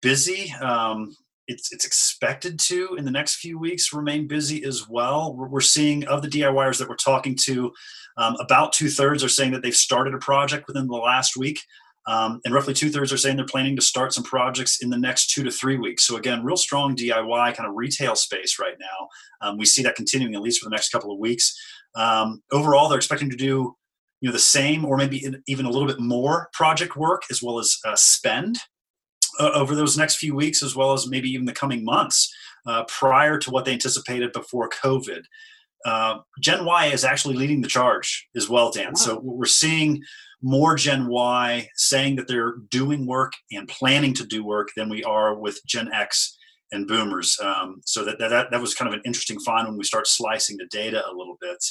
busy. 0.00 0.52
Um, 0.60 1.14
it's 1.46 1.72
it's 1.72 1.84
expected 1.84 2.58
to 2.58 2.94
in 2.96 3.04
the 3.04 3.10
next 3.10 3.36
few 3.36 3.58
weeks 3.58 3.92
remain 3.92 4.26
busy 4.26 4.64
as 4.64 4.88
well. 4.88 5.34
We're, 5.34 5.60
seeing 5.60 6.06
of 6.06 6.22
the 6.22 6.28
DIYers 6.28 6.78
that 6.78 6.88
we're 6.88 6.96
talking 6.96 7.36
to, 7.42 7.72
um, 8.16 8.36
about 8.40 8.72
two 8.72 8.88
thirds 8.88 9.22
are 9.22 9.28
saying 9.28 9.52
that 9.52 9.62
they've 9.62 9.74
started 9.74 10.14
a 10.14 10.18
project 10.18 10.66
within 10.66 10.86
the 10.86 10.94
last 10.94 11.36
week. 11.36 11.60
Um, 12.06 12.40
and 12.44 12.52
roughly 12.52 12.74
two 12.74 12.90
thirds 12.90 13.12
are 13.12 13.16
saying 13.16 13.36
they're 13.36 13.46
planning 13.46 13.76
to 13.76 13.82
start 13.82 14.12
some 14.12 14.24
projects 14.24 14.82
in 14.82 14.90
the 14.90 14.98
next 14.98 15.30
two 15.30 15.42
to 15.42 15.50
three 15.50 15.78
weeks. 15.78 16.06
So 16.06 16.16
again, 16.16 16.44
real 16.44 16.56
strong 16.56 16.94
DIY 16.94 17.56
kind 17.56 17.68
of 17.68 17.74
retail 17.74 18.14
space 18.14 18.58
right 18.60 18.76
now. 18.78 19.08
Um, 19.40 19.56
we 19.56 19.64
see 19.64 19.82
that 19.82 19.96
continuing 19.96 20.34
at 20.34 20.42
least 20.42 20.60
for 20.60 20.68
the 20.68 20.74
next 20.74 20.90
couple 20.90 21.12
of 21.12 21.18
weeks. 21.18 21.56
Um, 21.94 22.42
overall, 22.52 22.88
they're 22.88 22.98
expecting 22.98 23.30
to 23.30 23.36
do 23.36 23.74
you 24.20 24.28
know 24.28 24.32
the 24.32 24.38
same 24.38 24.84
or 24.84 24.96
maybe 24.96 25.22
even 25.46 25.66
a 25.66 25.70
little 25.70 25.88
bit 25.88 26.00
more 26.00 26.48
project 26.52 26.96
work 26.96 27.22
as 27.30 27.42
well 27.42 27.58
as 27.58 27.76
uh, 27.84 27.96
spend 27.96 28.58
uh, 29.38 29.50
over 29.54 29.74
those 29.74 29.98
next 29.98 30.16
few 30.16 30.34
weeks, 30.34 30.62
as 30.62 30.76
well 30.76 30.92
as 30.92 31.08
maybe 31.08 31.28
even 31.30 31.46
the 31.46 31.52
coming 31.52 31.84
months, 31.84 32.32
uh, 32.66 32.84
prior 32.84 33.38
to 33.38 33.50
what 33.50 33.64
they 33.64 33.72
anticipated 33.72 34.32
before 34.32 34.68
COVID. 34.68 35.24
Uh, 35.84 36.18
Gen 36.40 36.64
Y 36.64 36.86
is 36.86 37.04
actually 37.04 37.34
leading 37.34 37.60
the 37.60 37.68
charge 37.68 38.26
as 38.34 38.48
well, 38.48 38.70
Dan. 38.70 38.88
Wow. 38.88 38.94
So 38.94 39.20
we're 39.22 39.44
seeing 39.44 40.02
more 40.44 40.76
Gen 40.76 41.08
Y 41.08 41.66
saying 41.74 42.16
that 42.16 42.28
they're 42.28 42.56
doing 42.68 43.06
work 43.06 43.32
and 43.50 43.66
planning 43.66 44.12
to 44.12 44.26
do 44.26 44.44
work 44.44 44.68
than 44.76 44.90
we 44.90 45.02
are 45.02 45.34
with 45.34 45.58
Gen 45.66 45.90
X 45.90 46.36
and 46.70 46.86
Boomers. 46.86 47.38
Um, 47.42 47.80
so 47.86 48.04
that, 48.04 48.18
that 48.18 48.50
that 48.50 48.60
was 48.60 48.74
kind 48.74 48.92
of 48.92 48.94
an 48.94 49.02
interesting 49.06 49.40
find 49.40 49.66
when 49.66 49.78
we 49.78 49.84
start 49.84 50.06
slicing 50.06 50.58
the 50.58 50.66
data 50.66 51.02
a 51.10 51.16
little 51.16 51.38
bit. 51.40 51.64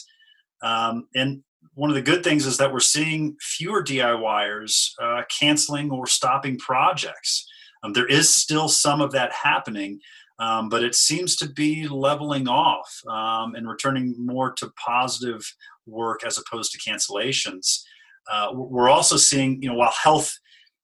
Um, 0.63 1.07
and 1.13 1.43
one 1.75 1.91
of 1.91 1.95
the 1.95 2.01
good 2.01 2.23
things 2.23 2.47
is 2.47 2.57
that 2.57 2.73
we're 2.73 2.79
seeing 2.79 3.37
fewer 3.39 3.83
DIYers 3.83 4.89
uh, 4.99 5.21
canceling 5.29 5.91
or 5.91 6.07
stopping 6.07 6.57
projects. 6.57 7.47
Um, 7.83 7.93
there 7.93 8.07
is 8.07 8.33
still 8.33 8.67
some 8.67 9.01
of 9.01 9.11
that 9.11 9.31
happening, 9.33 9.99
um, 10.39 10.67
but 10.67 10.83
it 10.83 10.95
seems 10.95 11.35
to 11.37 11.49
be 11.49 11.87
leveling 11.87 12.47
off 12.47 12.91
um, 13.07 13.53
and 13.53 13.69
returning 13.69 14.15
more 14.17 14.51
to 14.53 14.71
positive 14.83 15.43
work 15.85 16.25
as 16.25 16.39
opposed 16.39 16.71
to 16.71 16.89
cancellations. 16.89 17.83
Uh, 18.31 18.49
we're 18.53 18.89
also 18.89 19.17
seeing, 19.17 19.61
you 19.61 19.69
know, 19.69 19.75
while 19.75 19.91
health 19.91 20.37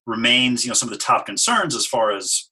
remains, 0.05 0.63
you 0.63 0.69
know, 0.69 0.73
some 0.73 0.89
of 0.89 0.93
the 0.93 1.03
top 1.03 1.25
concerns 1.25 1.75
as 1.75 1.85
far 1.85 2.11
as 2.11 2.49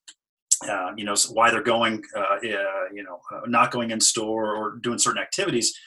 uh, 0.68 0.92
you 0.96 1.06
know 1.06 1.16
why 1.34 1.52
they're 1.52 1.62
going, 1.62 2.04
uh, 2.16 2.38
you 2.42 3.04
know, 3.04 3.20
uh, 3.32 3.42
not 3.48 3.72
going 3.72 3.92
in 3.92 4.00
store 4.00 4.56
or 4.56 4.78
doing 4.78 4.98
certain 4.98 5.22
activities. 5.22 5.78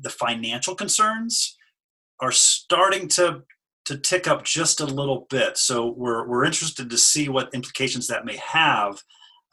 The 0.00 0.10
financial 0.10 0.74
concerns 0.74 1.56
are 2.20 2.32
starting 2.32 3.08
to 3.08 3.42
to 3.84 3.98
tick 3.98 4.28
up 4.28 4.44
just 4.44 4.80
a 4.80 4.86
little 4.86 5.26
bit. 5.28 5.58
So 5.58 5.94
we're, 5.96 6.26
we're 6.28 6.44
interested 6.44 6.88
to 6.88 6.96
see 6.96 7.28
what 7.28 7.52
implications 7.52 8.06
that 8.06 8.24
may 8.24 8.36
have. 8.36 9.02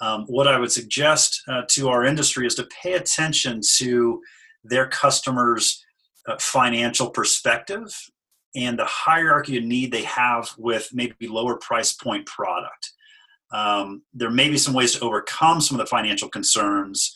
Um, 0.01 0.25
what 0.27 0.47
I 0.47 0.59
would 0.59 0.71
suggest 0.71 1.41
uh, 1.47 1.63
to 1.71 1.89
our 1.89 2.05
industry 2.05 2.45
is 2.45 2.53
to 2.55 2.67
pay 2.81 2.93
attention 2.93 3.61
to 3.77 4.21
their 4.63 4.87
customers' 4.87 5.83
uh, 6.27 6.37
financial 6.39 7.09
perspective 7.09 7.91
and 8.55 8.77
the 8.77 8.85
hierarchy 8.85 9.57
of 9.57 9.63
need 9.63 9.91
they 9.91 10.03
have 10.03 10.49
with 10.57 10.89
maybe 10.93 11.27
lower 11.27 11.55
price 11.57 11.93
point 11.93 12.25
product. 12.25 12.91
Um, 13.51 14.03
there 14.13 14.29
may 14.29 14.49
be 14.49 14.57
some 14.57 14.73
ways 14.73 14.93
to 14.93 15.01
overcome 15.01 15.61
some 15.61 15.79
of 15.79 15.85
the 15.85 15.89
financial 15.89 16.29
concerns, 16.29 17.15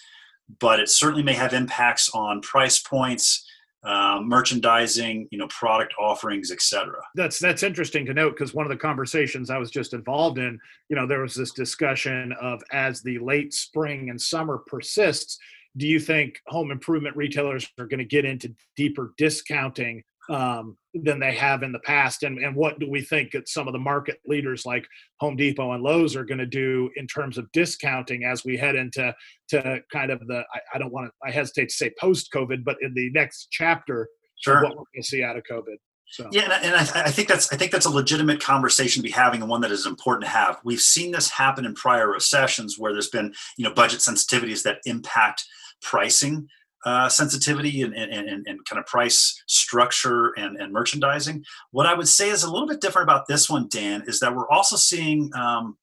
but 0.60 0.80
it 0.80 0.89
certainly 0.89 1.24
may 1.24 1.34
have 1.34 1.54
impacts 1.54 2.10
on 2.13 2.41
price 2.41 2.80
points 2.80 3.46
uh, 3.84 4.22
merchandising, 4.24 5.28
you 5.30 5.38
know, 5.38 5.48
product 5.50 5.93
offerings, 6.00 6.52
etc. 6.52 6.93
That's 7.15 7.38
that's 7.38 7.63
interesting 7.63 8.06
to 8.06 8.13
note 8.13 8.32
because 8.32 8.54
one 8.54 8.65
of 8.65 8.69
the 8.69 8.78
conversations 8.78 9.50
I 9.50 9.58
was 9.58 9.72
just 9.72 9.93
involved 9.93 10.38
in, 10.38 10.58
you 10.89 10.96
know, 10.96 11.06
there 11.06 11.19
was 11.19 11.36
this 11.36 11.52
discussion 11.52 12.34
of 12.39 12.63
as 12.72 13.02
the 13.02 13.19
late 13.19 13.54
spring 13.54 14.10
and 14.10 14.19
summer 14.19 14.60
persists, 14.67 15.38
do 15.76 15.86
you 15.86 16.00
think 16.00 16.39
home 16.48 16.72
improvement 16.72 17.17
retailers 17.17 17.69
are 17.78 17.88
going 17.88 18.00
to 18.00 18.06
get 18.06 18.24
into 18.24 18.56
deeper 18.78 19.13
discounting 19.17 20.02
um, 20.29 20.77
than 20.93 21.19
they 21.19 21.33
have 21.33 21.63
in 21.63 21.71
the 21.71 21.79
past? 21.79 22.23
And, 22.23 22.38
and 22.38 22.55
what 22.55 22.79
do 22.79 22.89
we 22.89 23.01
think 23.01 23.31
that 23.31 23.49
some 23.49 23.67
of 23.67 23.73
the 23.73 23.79
market 23.79 24.19
leaders 24.25 24.65
like 24.65 24.86
Home 25.19 25.36
Depot 25.36 25.71
and 25.71 25.83
Lowe's 25.83 26.15
are 26.15 26.25
going 26.25 26.39
to 26.39 26.45
do 26.45 26.89
in 26.95 27.07
terms 27.07 27.38
of 27.38 27.51
discounting 27.51 28.23
as 28.23 28.45
we 28.45 28.57
head 28.57 28.75
into 28.75 29.13
to 29.49 29.79
kind 29.91 30.12
of 30.12 30.19
the, 30.27 30.43
I, 30.53 30.59
I 30.75 30.77
don't 30.77 30.93
want 30.93 31.07
to, 31.07 31.27
I 31.27 31.31
hesitate 31.31 31.69
to 31.69 31.75
say 31.75 31.91
post 31.99 32.31
COVID, 32.33 32.63
but 32.63 32.77
in 32.81 32.93
the 32.93 33.09
next 33.12 33.47
chapter, 33.51 34.07
sure. 34.39 34.63
what 34.63 34.71
we're 34.71 34.75
going 34.75 35.01
to 35.01 35.03
see 35.03 35.23
out 35.23 35.38
of 35.38 35.43
COVID. 35.43 35.75
So. 36.13 36.29
Yeah, 36.31 36.43
and, 36.43 36.53
and 36.53 36.75
I, 36.75 37.05
I, 37.05 37.09
think 37.09 37.27
that's 37.27 37.51
I 37.51 37.55
think 37.55 37.71
that's 37.71 37.88
a 37.88 37.89
legitimate 37.89 38.39
conversation 38.39 39.01
to 39.01 39.07
be 39.07 39.12
having, 39.12 39.41
and 39.41 39.49
one 39.49 39.62
that 39.62 39.71
is 39.71 39.88
important 39.88 40.25
to 40.25 40.29
have. 40.29 40.59
We've 40.63 40.79
seen 40.79 41.12
this 41.12 41.27
happen 41.27 41.65
in 41.65 41.73
prior 41.73 42.07
recessions 42.07 42.77
where 42.77 42.93
there's 42.93 43.09
been 43.09 43.33
you 43.57 43.63
know 43.63 43.73
budget 43.73 44.01
sensitivities 44.01 44.62
that 44.62 44.77
impact 44.86 45.45
pricing 45.81 46.47
uh, 46.86 47.08
sensitivity 47.08 47.82
and, 47.82 47.93
and, 47.96 48.12
and, 48.12 48.46
and, 48.46 48.65
kind 48.65 48.80
of 48.80 48.86
price 48.86 49.41
structure 49.48 50.34
and, 50.38 50.58
and 50.58 50.74
merchandising. 50.74 51.43
What 51.72 51.86
I 51.86 51.93
would 51.93 52.10
say 52.10 52.30
is 52.30 52.43
a 52.43 52.52
little 52.52 52.67
bit 52.67 52.82
different 52.82 53.10
about 53.10 53.28
this 53.28 53.50
one, 53.50 53.67
Dan, 53.69 54.04
is 54.06 54.19
that 54.19 54.36
we're 54.36 54.50
also 54.50 54.76
seeing, 54.76 55.32
um, 55.34 55.78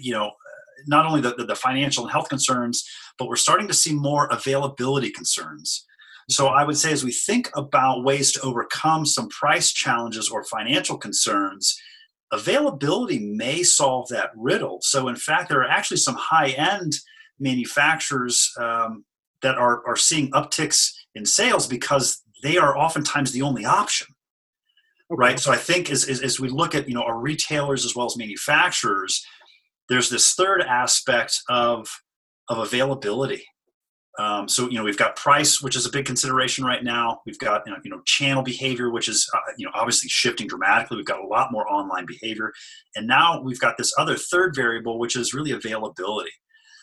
you 0.00 0.12
know, 0.12 0.32
not 0.86 1.06
only 1.06 1.20
the, 1.20 1.34
the, 1.34 1.44
the, 1.44 1.54
financial 1.54 2.04
and 2.04 2.12
health 2.12 2.28
concerns, 2.28 2.88
but 3.18 3.28
we're 3.28 3.36
starting 3.36 3.68
to 3.68 3.74
see 3.74 3.94
more 3.94 4.26
availability 4.30 5.10
concerns. 5.10 5.86
So 6.30 6.48
I 6.48 6.64
would 6.64 6.76
say 6.76 6.92
as 6.92 7.04
we 7.04 7.12
think 7.12 7.50
about 7.54 8.04
ways 8.04 8.32
to 8.32 8.40
overcome 8.40 9.04
some 9.04 9.28
price 9.28 9.72
challenges 9.72 10.30
or 10.30 10.44
financial 10.44 10.96
concerns, 10.96 11.78
availability 12.32 13.18
may 13.18 13.62
solve 13.62 14.08
that 14.08 14.30
riddle. 14.34 14.78
So 14.80 15.08
in 15.08 15.16
fact, 15.16 15.48
there 15.48 15.60
are 15.60 15.68
actually 15.68 15.98
some 15.98 16.16
high-end 16.18 16.94
manufacturers 17.38 18.50
um, 18.58 19.04
that 19.44 19.56
are, 19.56 19.86
are 19.86 19.96
seeing 19.96 20.30
upticks 20.32 20.90
in 21.14 21.24
sales 21.24 21.68
because 21.68 22.22
they 22.42 22.56
are 22.58 22.76
oftentimes 22.76 23.30
the 23.30 23.42
only 23.42 23.64
option 23.64 24.08
right? 25.10 25.38
So 25.38 25.52
i 25.52 25.56
think 25.56 25.90
as, 25.90 26.08
as, 26.08 26.22
as, 26.22 26.40
we 26.40 26.48
look 26.48 26.74
at 26.74 26.88
you 26.88 26.94
know 26.94 27.02
our 27.02 27.20
retailers 27.20 27.84
as 27.84 27.94
well 27.94 28.06
as 28.06 28.16
manufacturers 28.16 29.24
there's 29.88 30.10
this 30.10 30.32
third 30.32 30.62
aspect 30.62 31.40
of 31.48 31.88
of 32.48 32.58
availability. 32.58 33.44
Um, 34.18 34.48
so 34.48 34.68
you 34.68 34.78
know 34.78 34.84
we've 34.84 34.98
got 34.98 35.16
price 35.16 35.60
which 35.60 35.76
is 35.76 35.86
a 35.86 35.90
big 35.90 36.06
consideration 36.06 36.64
right 36.64 36.84
now. 36.84 37.20
We've 37.26 37.38
got 37.38 37.62
you 37.66 37.72
know, 37.72 37.78
you 37.84 37.90
know 37.90 38.00
channel 38.06 38.42
behavior 38.42 38.90
which 38.90 39.08
is 39.08 39.28
uh, 39.34 39.52
you 39.58 39.66
know 39.66 39.72
obviously 39.74 40.08
shifting 40.08 40.46
dramatically. 40.46 40.98
We've 40.98 41.06
got 41.06 41.22
a 41.22 41.26
lot 41.26 41.50
more 41.50 41.70
online 41.70 42.06
behavior. 42.06 42.52
And 42.94 43.06
now 43.06 43.42
we've 43.42 43.58
got 43.58 43.76
this 43.76 43.92
other 43.98 44.16
third 44.16 44.54
variable 44.54 44.98
which 44.98 45.16
is 45.16 45.34
really 45.34 45.50
availability 45.50 46.30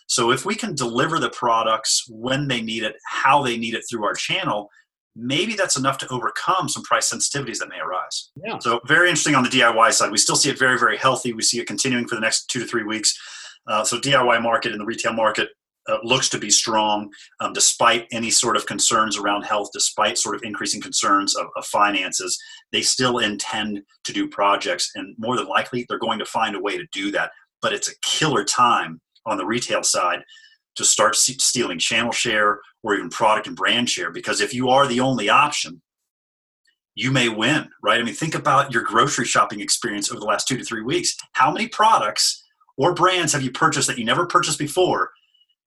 so 0.08 0.32
if 0.32 0.46
we 0.46 0.56
can 0.56 0.76
deliver 0.76 1.20
the 1.20 1.30
products 1.30 2.06
when 2.10 2.48
they 2.48 2.62
need 2.62 2.84
it, 2.84 2.96
how 3.08 3.44
they 3.44 3.58
need 3.58 3.74
it 3.74 3.84
through 3.90 4.06
our 4.06 4.14
channel, 4.14 4.70
maybe 5.16 5.54
that's 5.56 5.78
enough 5.78 5.98
to 6.00 6.08
overcome 6.10 6.70
some 6.70 6.84
price 6.84 7.12
sensitivities 7.14 7.60
that 7.60 7.70
may 7.70 7.80
arise. 7.80 8.32
Yeah. 8.44 8.60
So 8.60 8.80
very 8.88 9.10
interesting 9.10 9.36
on 9.36 9.44
the 9.44 9.50
DIY 9.50 9.94
side. 9.94 10.12
We 10.12 10.18
still 10.18 10.36
see 10.36 10.50
it 10.50 10.60
very, 10.60 10.80
very 10.80 10.98
healthy. 10.98 11.34
We 11.34 11.44
see 11.44 11.60
it 11.60 11.68
continuing 11.68 12.08
for 12.08 12.16
the 12.16 12.22
next 12.22 12.48
two 12.48 12.60
to 12.60 12.66
three 12.66 12.84
weeks. 12.84 13.18
Uh, 13.68 13.84
so 13.84 13.98
DIY 13.98 14.42
market 14.42 14.72
and 14.72 14.82
the 14.82 14.86
retail 14.86 15.14
market 15.14 15.50
uh, 15.88 15.98
looks 16.04 16.30
to 16.30 16.38
be 16.38 16.50
strong 16.50 17.10
um, 17.40 17.54
despite 17.54 18.08
any 18.12 18.30
sort 18.30 18.56
of 18.56 18.66
concerns 18.66 19.18
around 19.18 19.44
health, 19.44 19.70
despite 19.74 20.18
sort 20.18 20.36
of 20.36 20.44
increasing 20.44 20.82
concerns 20.82 21.36
of, 21.36 21.48
of, 21.56 21.66
finances. 21.66 22.40
They 22.72 22.82
still 22.82 23.18
intend 23.18 23.82
to 24.04 24.14
do 24.14 24.28
projects, 24.28 24.92
and 24.96 25.16
more 25.18 25.36
than 25.36 25.48
likely, 25.48 25.86
they're 25.88 26.00
going 26.00 26.20
to 26.20 26.26
find 26.26 26.56
a 26.56 26.62
way 26.62 26.78
to 26.78 26.86
do 26.92 27.12
that. 27.12 27.32
But 27.62 27.74
it's 27.74 27.90
a 27.90 28.00
killer 28.04 28.44
time 28.44 29.02
on 29.26 29.38
the 29.38 29.46
retail 29.46 29.84
side 29.84 30.24
to 30.76 30.86
start 30.86 31.16
stealing 31.16 31.78
channel 31.78 32.12
share 32.12 32.60
or 32.84 32.96
even 32.96 33.10
product 33.10 33.48
and 33.48 33.56
brand 33.56 33.90
share 33.90 34.12
because 34.12 34.42
if 34.42 34.54
you 34.54 34.70
are 34.70 34.88
the 34.88 35.00
only 35.00 35.30
option 35.30 35.82
you 36.96 37.12
may 37.12 37.30
win 37.30 37.68
right 37.84 38.00
i 38.00 38.04
mean 38.04 38.14
think 38.14 38.36
about 38.36 38.74
your 38.74 38.84
grocery 38.84 39.26
shopping 39.26 39.62
experience 39.62 40.12
over 40.12 40.20
the 40.20 40.26
last 40.26 40.48
two 40.48 40.58
to 40.58 40.64
three 40.64 40.82
weeks 40.82 41.16
how 41.34 41.52
many 41.52 41.68
products 41.68 42.44
or 42.78 42.94
brands 42.94 43.34
have 43.34 43.42
you 43.42 43.52
purchased 43.52 43.88
that 43.88 43.98
you 43.98 44.06
never 44.06 44.26
purchased 44.26 44.58
before 44.58 45.12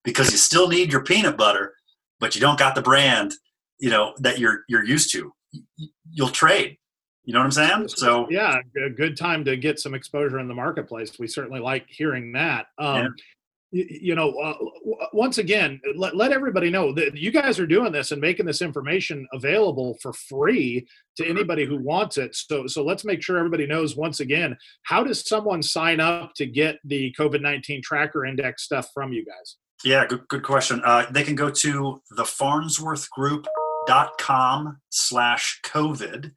because 0.04 0.30
you 0.30 0.36
still 0.36 0.68
need 0.68 0.92
your 0.92 1.02
peanut 1.02 1.36
butter, 1.36 1.74
but 2.20 2.34
you 2.34 2.40
don't 2.40 2.58
got 2.58 2.74
the 2.74 2.82
brand, 2.82 3.32
you 3.78 3.90
know, 3.90 4.14
that 4.18 4.38
you're 4.38 4.60
you're 4.68 4.84
used 4.84 5.12
to. 5.12 5.32
You'll 6.10 6.28
trade. 6.28 6.76
You 7.24 7.32
know 7.32 7.38
what 7.38 7.46
I'm 7.46 7.52
saying? 7.52 7.88
So 7.88 8.26
yeah, 8.30 8.58
a 8.84 8.90
good 8.90 9.16
time 9.16 9.44
to 9.46 9.56
get 9.56 9.80
some 9.80 9.94
exposure 9.94 10.38
in 10.38 10.48
the 10.48 10.54
marketplace. 10.54 11.18
We 11.18 11.26
certainly 11.26 11.60
like 11.60 11.86
hearing 11.88 12.32
that. 12.32 12.66
Um, 12.78 12.96
yeah 12.96 13.08
you 13.74 14.14
know, 14.14 14.30
uh, 14.38 14.54
once 15.12 15.38
again, 15.38 15.80
let, 15.96 16.16
let 16.16 16.30
everybody 16.30 16.70
know 16.70 16.92
that 16.92 17.16
you 17.16 17.32
guys 17.32 17.58
are 17.58 17.66
doing 17.66 17.90
this 17.90 18.12
and 18.12 18.20
making 18.20 18.46
this 18.46 18.62
information 18.62 19.26
available 19.32 19.98
for 20.00 20.12
free 20.12 20.86
to 21.16 21.26
anybody 21.26 21.64
who 21.64 21.78
wants 21.78 22.16
it. 22.16 22.36
So, 22.36 22.68
so 22.68 22.84
let's 22.84 23.04
make 23.04 23.20
sure 23.20 23.36
everybody 23.36 23.66
knows 23.66 23.96
once 23.96 24.20
again, 24.20 24.56
how 24.84 25.02
does 25.02 25.28
someone 25.28 25.60
sign 25.60 25.98
up 25.98 26.34
to 26.36 26.46
get 26.46 26.78
the 26.84 27.12
COVID 27.18 27.40
19 27.40 27.82
tracker 27.82 28.24
index 28.24 28.62
stuff 28.62 28.90
from 28.94 29.12
you 29.12 29.24
guys? 29.24 29.56
Yeah, 29.84 30.06
good, 30.06 30.28
good 30.28 30.44
question. 30.44 30.80
Uh, 30.84 31.06
they 31.10 31.24
can 31.24 31.34
go 31.34 31.50
to 31.50 32.00
thefarnsworthgroup.com 32.16 34.76
slash 34.90 35.60
COVID. 35.64 36.30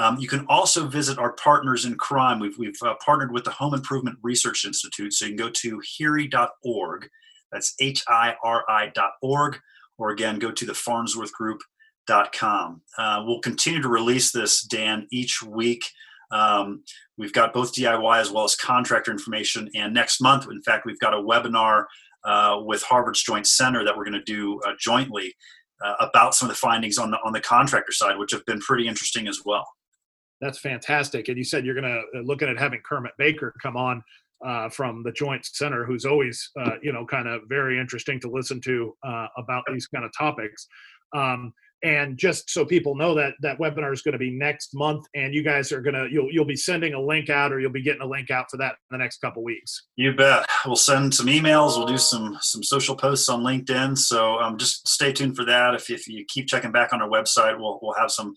Um, 0.00 0.18
you 0.18 0.26
can 0.28 0.46
also 0.48 0.86
visit 0.86 1.18
our 1.18 1.34
partners 1.34 1.84
in 1.84 1.94
crime. 1.96 2.40
We've, 2.40 2.56
we've 2.56 2.82
uh, 2.82 2.94
partnered 3.04 3.32
with 3.32 3.44
the 3.44 3.50
Home 3.50 3.74
Improvement 3.74 4.18
Research 4.22 4.64
Institute. 4.64 5.12
So 5.12 5.26
you 5.26 5.32
can 5.32 5.36
go 5.36 5.50
to 5.50 5.78
hiri.org. 5.80 7.10
That's 7.52 7.74
H 7.80 8.02
I 8.08 8.34
R 8.42 8.64
I.org. 8.66 9.58
Or 9.98 10.08
again, 10.08 10.38
go 10.38 10.52
to 10.52 10.64
the 10.64 10.72
farnsworthgroup.com. 10.72 12.80
Uh, 12.96 13.24
we'll 13.26 13.40
continue 13.40 13.82
to 13.82 13.90
release 13.90 14.32
this, 14.32 14.62
Dan, 14.62 15.06
each 15.12 15.42
week. 15.42 15.84
Um, 16.30 16.82
we've 17.18 17.34
got 17.34 17.52
both 17.52 17.74
DIY 17.74 18.22
as 18.22 18.30
well 18.30 18.44
as 18.44 18.56
contractor 18.56 19.10
information. 19.10 19.68
And 19.74 19.92
next 19.92 20.22
month, 20.22 20.46
in 20.50 20.62
fact, 20.62 20.86
we've 20.86 20.98
got 21.00 21.12
a 21.12 21.18
webinar 21.18 21.84
uh, 22.24 22.62
with 22.64 22.82
Harvard's 22.84 23.22
Joint 23.22 23.46
Center 23.46 23.84
that 23.84 23.94
we're 23.94 24.06
going 24.06 24.14
to 24.14 24.22
do 24.22 24.60
uh, 24.60 24.72
jointly 24.78 25.34
uh, 25.84 25.96
about 26.00 26.34
some 26.34 26.48
of 26.48 26.56
the 26.56 26.58
findings 26.58 26.96
on 26.96 27.10
the 27.10 27.18
on 27.22 27.34
the 27.34 27.40
contractor 27.42 27.92
side, 27.92 28.16
which 28.16 28.32
have 28.32 28.46
been 28.46 28.60
pretty 28.60 28.88
interesting 28.88 29.28
as 29.28 29.42
well. 29.44 29.66
That's 30.40 30.58
fantastic. 30.58 31.28
And 31.28 31.36
you 31.36 31.44
said 31.44 31.64
you're 31.64 31.74
going 31.74 31.84
to 31.84 32.18
uh, 32.18 32.22
looking 32.22 32.48
at 32.48 32.58
having 32.58 32.80
Kermit 32.84 33.12
Baker 33.18 33.54
come 33.62 33.76
on 33.76 34.02
uh, 34.44 34.68
from 34.70 35.02
the 35.02 35.12
Joint 35.12 35.44
Center, 35.44 35.84
who's 35.84 36.04
always, 36.04 36.50
uh, 36.58 36.76
you 36.82 36.92
know, 36.92 37.04
kind 37.04 37.28
of 37.28 37.42
very 37.48 37.78
interesting 37.78 38.18
to 38.20 38.30
listen 38.30 38.60
to 38.62 38.94
uh, 39.06 39.26
about 39.36 39.64
these 39.68 39.86
kind 39.86 40.04
of 40.04 40.10
topics. 40.16 40.66
Um, 41.14 41.52
and 41.82 42.18
just 42.18 42.50
so 42.50 42.64
people 42.64 42.94
know 42.94 43.14
that 43.14 43.34
that 43.40 43.58
webinar 43.58 43.92
is 43.92 44.02
going 44.02 44.12
to 44.12 44.18
be 44.18 44.30
next 44.30 44.74
month, 44.74 45.06
and 45.14 45.32
you 45.32 45.42
guys 45.42 45.72
are 45.72 45.80
gonna 45.80 46.06
you'll 46.10 46.30
you'll 46.30 46.44
be 46.44 46.56
sending 46.56 46.92
a 46.92 47.00
link 47.00 47.30
out, 47.30 47.52
or 47.52 47.60
you'll 47.60 47.72
be 47.72 47.82
getting 47.82 48.02
a 48.02 48.06
link 48.06 48.30
out 48.30 48.50
for 48.50 48.58
that 48.58 48.72
in 48.72 48.98
the 48.98 48.98
next 48.98 49.18
couple 49.22 49.42
weeks. 49.42 49.86
You 49.96 50.12
bet. 50.12 50.46
We'll 50.66 50.76
send 50.76 51.14
some 51.14 51.26
emails. 51.26 51.78
We'll 51.78 51.86
do 51.86 51.96
some 51.96 52.36
some 52.42 52.62
social 52.62 52.94
posts 52.94 53.30
on 53.30 53.42
LinkedIn. 53.42 53.96
So 53.96 54.38
um, 54.40 54.58
just 54.58 54.86
stay 54.86 55.12
tuned 55.12 55.36
for 55.36 55.44
that. 55.46 55.74
If 55.74 55.88
if 55.88 56.06
you 56.06 56.24
keep 56.28 56.48
checking 56.48 56.72
back 56.72 56.92
on 56.92 57.00
our 57.00 57.08
website, 57.08 57.58
we'll 57.58 57.78
we'll 57.82 57.94
have 57.94 58.10
some 58.10 58.34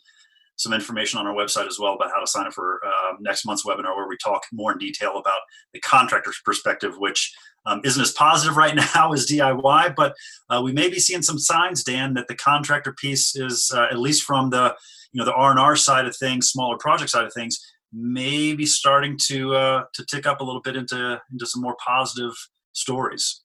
some 0.56 0.74
information 0.74 1.20
on 1.20 1.28
our 1.28 1.34
website 1.34 1.68
as 1.68 1.80
well 1.80 1.96
about 1.96 2.12
how 2.12 2.20
to 2.20 2.28
sign 2.28 2.48
up 2.48 2.54
for 2.54 2.80
uh, 2.86 3.14
next 3.20 3.46
month's 3.46 3.66
webinar, 3.66 3.96
where 3.96 4.08
we 4.08 4.18
talk 4.18 4.44
more 4.52 4.72
in 4.72 4.78
detail 4.78 5.18
about 5.18 5.40
the 5.74 5.80
contractor's 5.80 6.40
perspective, 6.46 6.94
which 6.98 7.34
um, 7.66 7.82
isn't 7.84 8.02
as 8.02 8.12
positive 8.12 8.58
right 8.58 8.76
now 8.96 9.14
as 9.14 9.28
DIY, 9.28 9.96
but 9.96 10.14
uh, 10.50 10.62
we 10.64 10.72
may 10.72 10.90
be 10.90 11.00
seeing 11.00 11.22
some 11.22 11.40
signs, 11.40 11.84
Dan, 11.84 12.14
that 12.14 12.28
the 12.28 12.36
contractor 12.36 12.94
piece 12.94 13.36
is 13.36 13.72
uh, 13.74 13.88
at 13.92 14.00
least 14.00 14.24
from 14.24 14.50
the 14.50 14.76
you 15.12 15.20
know 15.20 15.26
the 15.26 15.34
R 15.34 15.52
and 15.52 15.60
R 15.60 15.76
side 15.76 16.06
of 16.06 16.16
things, 16.16 16.50
smaller 16.50 16.78
project 16.78 17.12
side 17.12 17.26
of 17.26 17.34
things, 17.34 17.60
maybe 17.92 18.66
starting 18.66 19.18
to 19.28 19.56
uh, 19.56 19.84
to 19.94 20.06
tick 20.06 20.26
up 20.26 20.42
a 20.42 20.44
little 20.44 20.62
bit 20.62 20.76
into 20.76 21.22
into 21.32 21.46
some 21.46 21.62
more 21.62 21.76
positive 21.86 22.34
stories. 22.74 23.42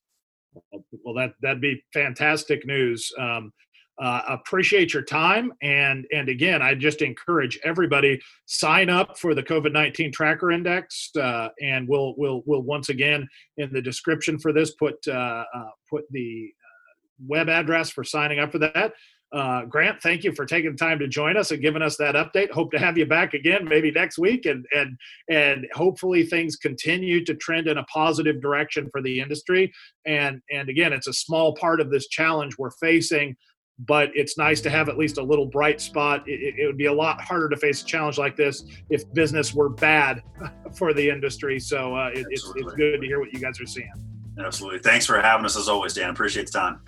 Well, 0.73 1.15
that 1.15 1.33
that'd 1.43 1.61
be 1.61 1.85
fantastic 1.93 2.67
news. 2.67 3.13
Um, 3.19 3.53
uh, 4.01 4.23
appreciate 4.29 4.93
your 4.93 5.03
time. 5.03 5.53
And 5.63 6.07
and 6.13 6.29
again 6.29 6.63
i 6.63 6.75
just 6.75 7.03
encourage 7.03 7.59
everybody 7.65 8.21
sign 8.47 8.91
up 8.91 9.19
for 9.19 9.35
the 9.35 9.43
covid-19 9.43 10.13
tracker 10.13 10.51
index 10.51 11.11
uh, 11.17 11.49
and 11.61 11.89
we'll 11.89 12.15
we'll 12.17 12.43
we'll 12.47 12.63
once 12.63 12.89
again 12.89 13.29
in 13.57 13.73
the 13.73 13.83
description 13.83 14.39
for 14.39 14.53
this 14.53 14.73
put 14.75 14.97
uh, 15.09 15.45
uh 15.55 15.71
put 15.91 16.05
the 16.11 16.51
uh, 16.51 16.95
web 17.27 17.49
address 17.49 17.91
for 17.91 18.05
signing 18.05 18.39
up 18.39 18.53
for 18.53 18.59
that. 18.59 18.93
Uh, 19.31 19.67
grant 19.67 20.01
thank 20.01 20.25
you 20.25 20.33
for 20.33 20.47
taking 20.47 20.75
time 20.75 20.99
to 20.99 21.07
join 21.07 21.37
us 21.37 21.51
and 21.51 21.61
giving 21.61 21.83
us 21.83 21.99
that 21.99 22.15
update. 22.15 22.51
Hope 22.51 22.71
to 22.71 22.79
have 22.79 22.97
you 22.97 23.05
back 23.05 23.35
again 23.35 23.63
maybe 23.63 23.91
next 23.91 24.19
week 24.19 24.47
and 24.47 24.65
and 24.75 24.97
and 25.29 25.67
hopefully 25.75 26.25
things 26.25 26.57
continue 26.57 27.23
to 27.23 27.35
trend 27.35 27.69
in 27.69 27.77
a 27.77 27.85
positive 27.85 28.41
direction 28.41 28.89
for 28.91 29.03
the 29.03 29.21
industry. 29.21 29.71
And 30.07 30.41
and 30.51 30.71
again 30.71 30.95
it's 30.95 31.09
a 31.09 31.13
small 31.13 31.55
part 31.55 31.81
of 31.83 31.91
this 31.91 32.09
challenge 32.09 32.57
we're 32.57 32.71
facing 32.71 33.37
but 33.81 34.11
it's 34.15 34.37
nice 34.37 34.61
to 34.63 34.71
have 34.71 34.89
at 34.89 34.99
least 34.99 35.19
a 35.19 35.23
little 35.23 35.47
bright 35.47 35.81
spot. 35.81 36.29
It, 36.29 36.55
it, 36.59 36.67
would 36.67 36.77
be 36.77 36.87
a 36.87 36.93
lot 36.93 37.21
harder 37.21 37.49
to 37.49 37.57
face 37.57 37.83
a 37.83 37.85
challenge 37.85 38.19
like 38.19 38.37
this 38.37 38.65
if 38.91 39.11
business 39.15 39.55
were 39.55 39.69
bad 39.69 40.23
for 40.77 40.93
the 40.93 41.09
industry. 41.09 41.61
So 41.61 41.95
uh, 41.95 42.11
it, 42.13 42.27
it's, 42.31 42.51
it's 42.57 42.73
good 42.75 43.01
to 43.01 43.07
hear 43.07 43.21
what 43.21 43.33
you 43.33 43.39
guys 43.39 43.61
are 43.61 43.67
seeing. 43.67 43.93
Absolutely. 44.39 44.81
Thanks 44.81 45.07
for 45.07 45.21
having 45.21 45.45
us 45.45 45.57
as 45.57 45.69
always, 45.69 45.95
Dan. 45.95 46.11
Appreciate 46.11 46.47
the 46.47 46.53
time. 46.53 46.81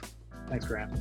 Thanks, 0.49 0.67
Grant. 0.67 0.93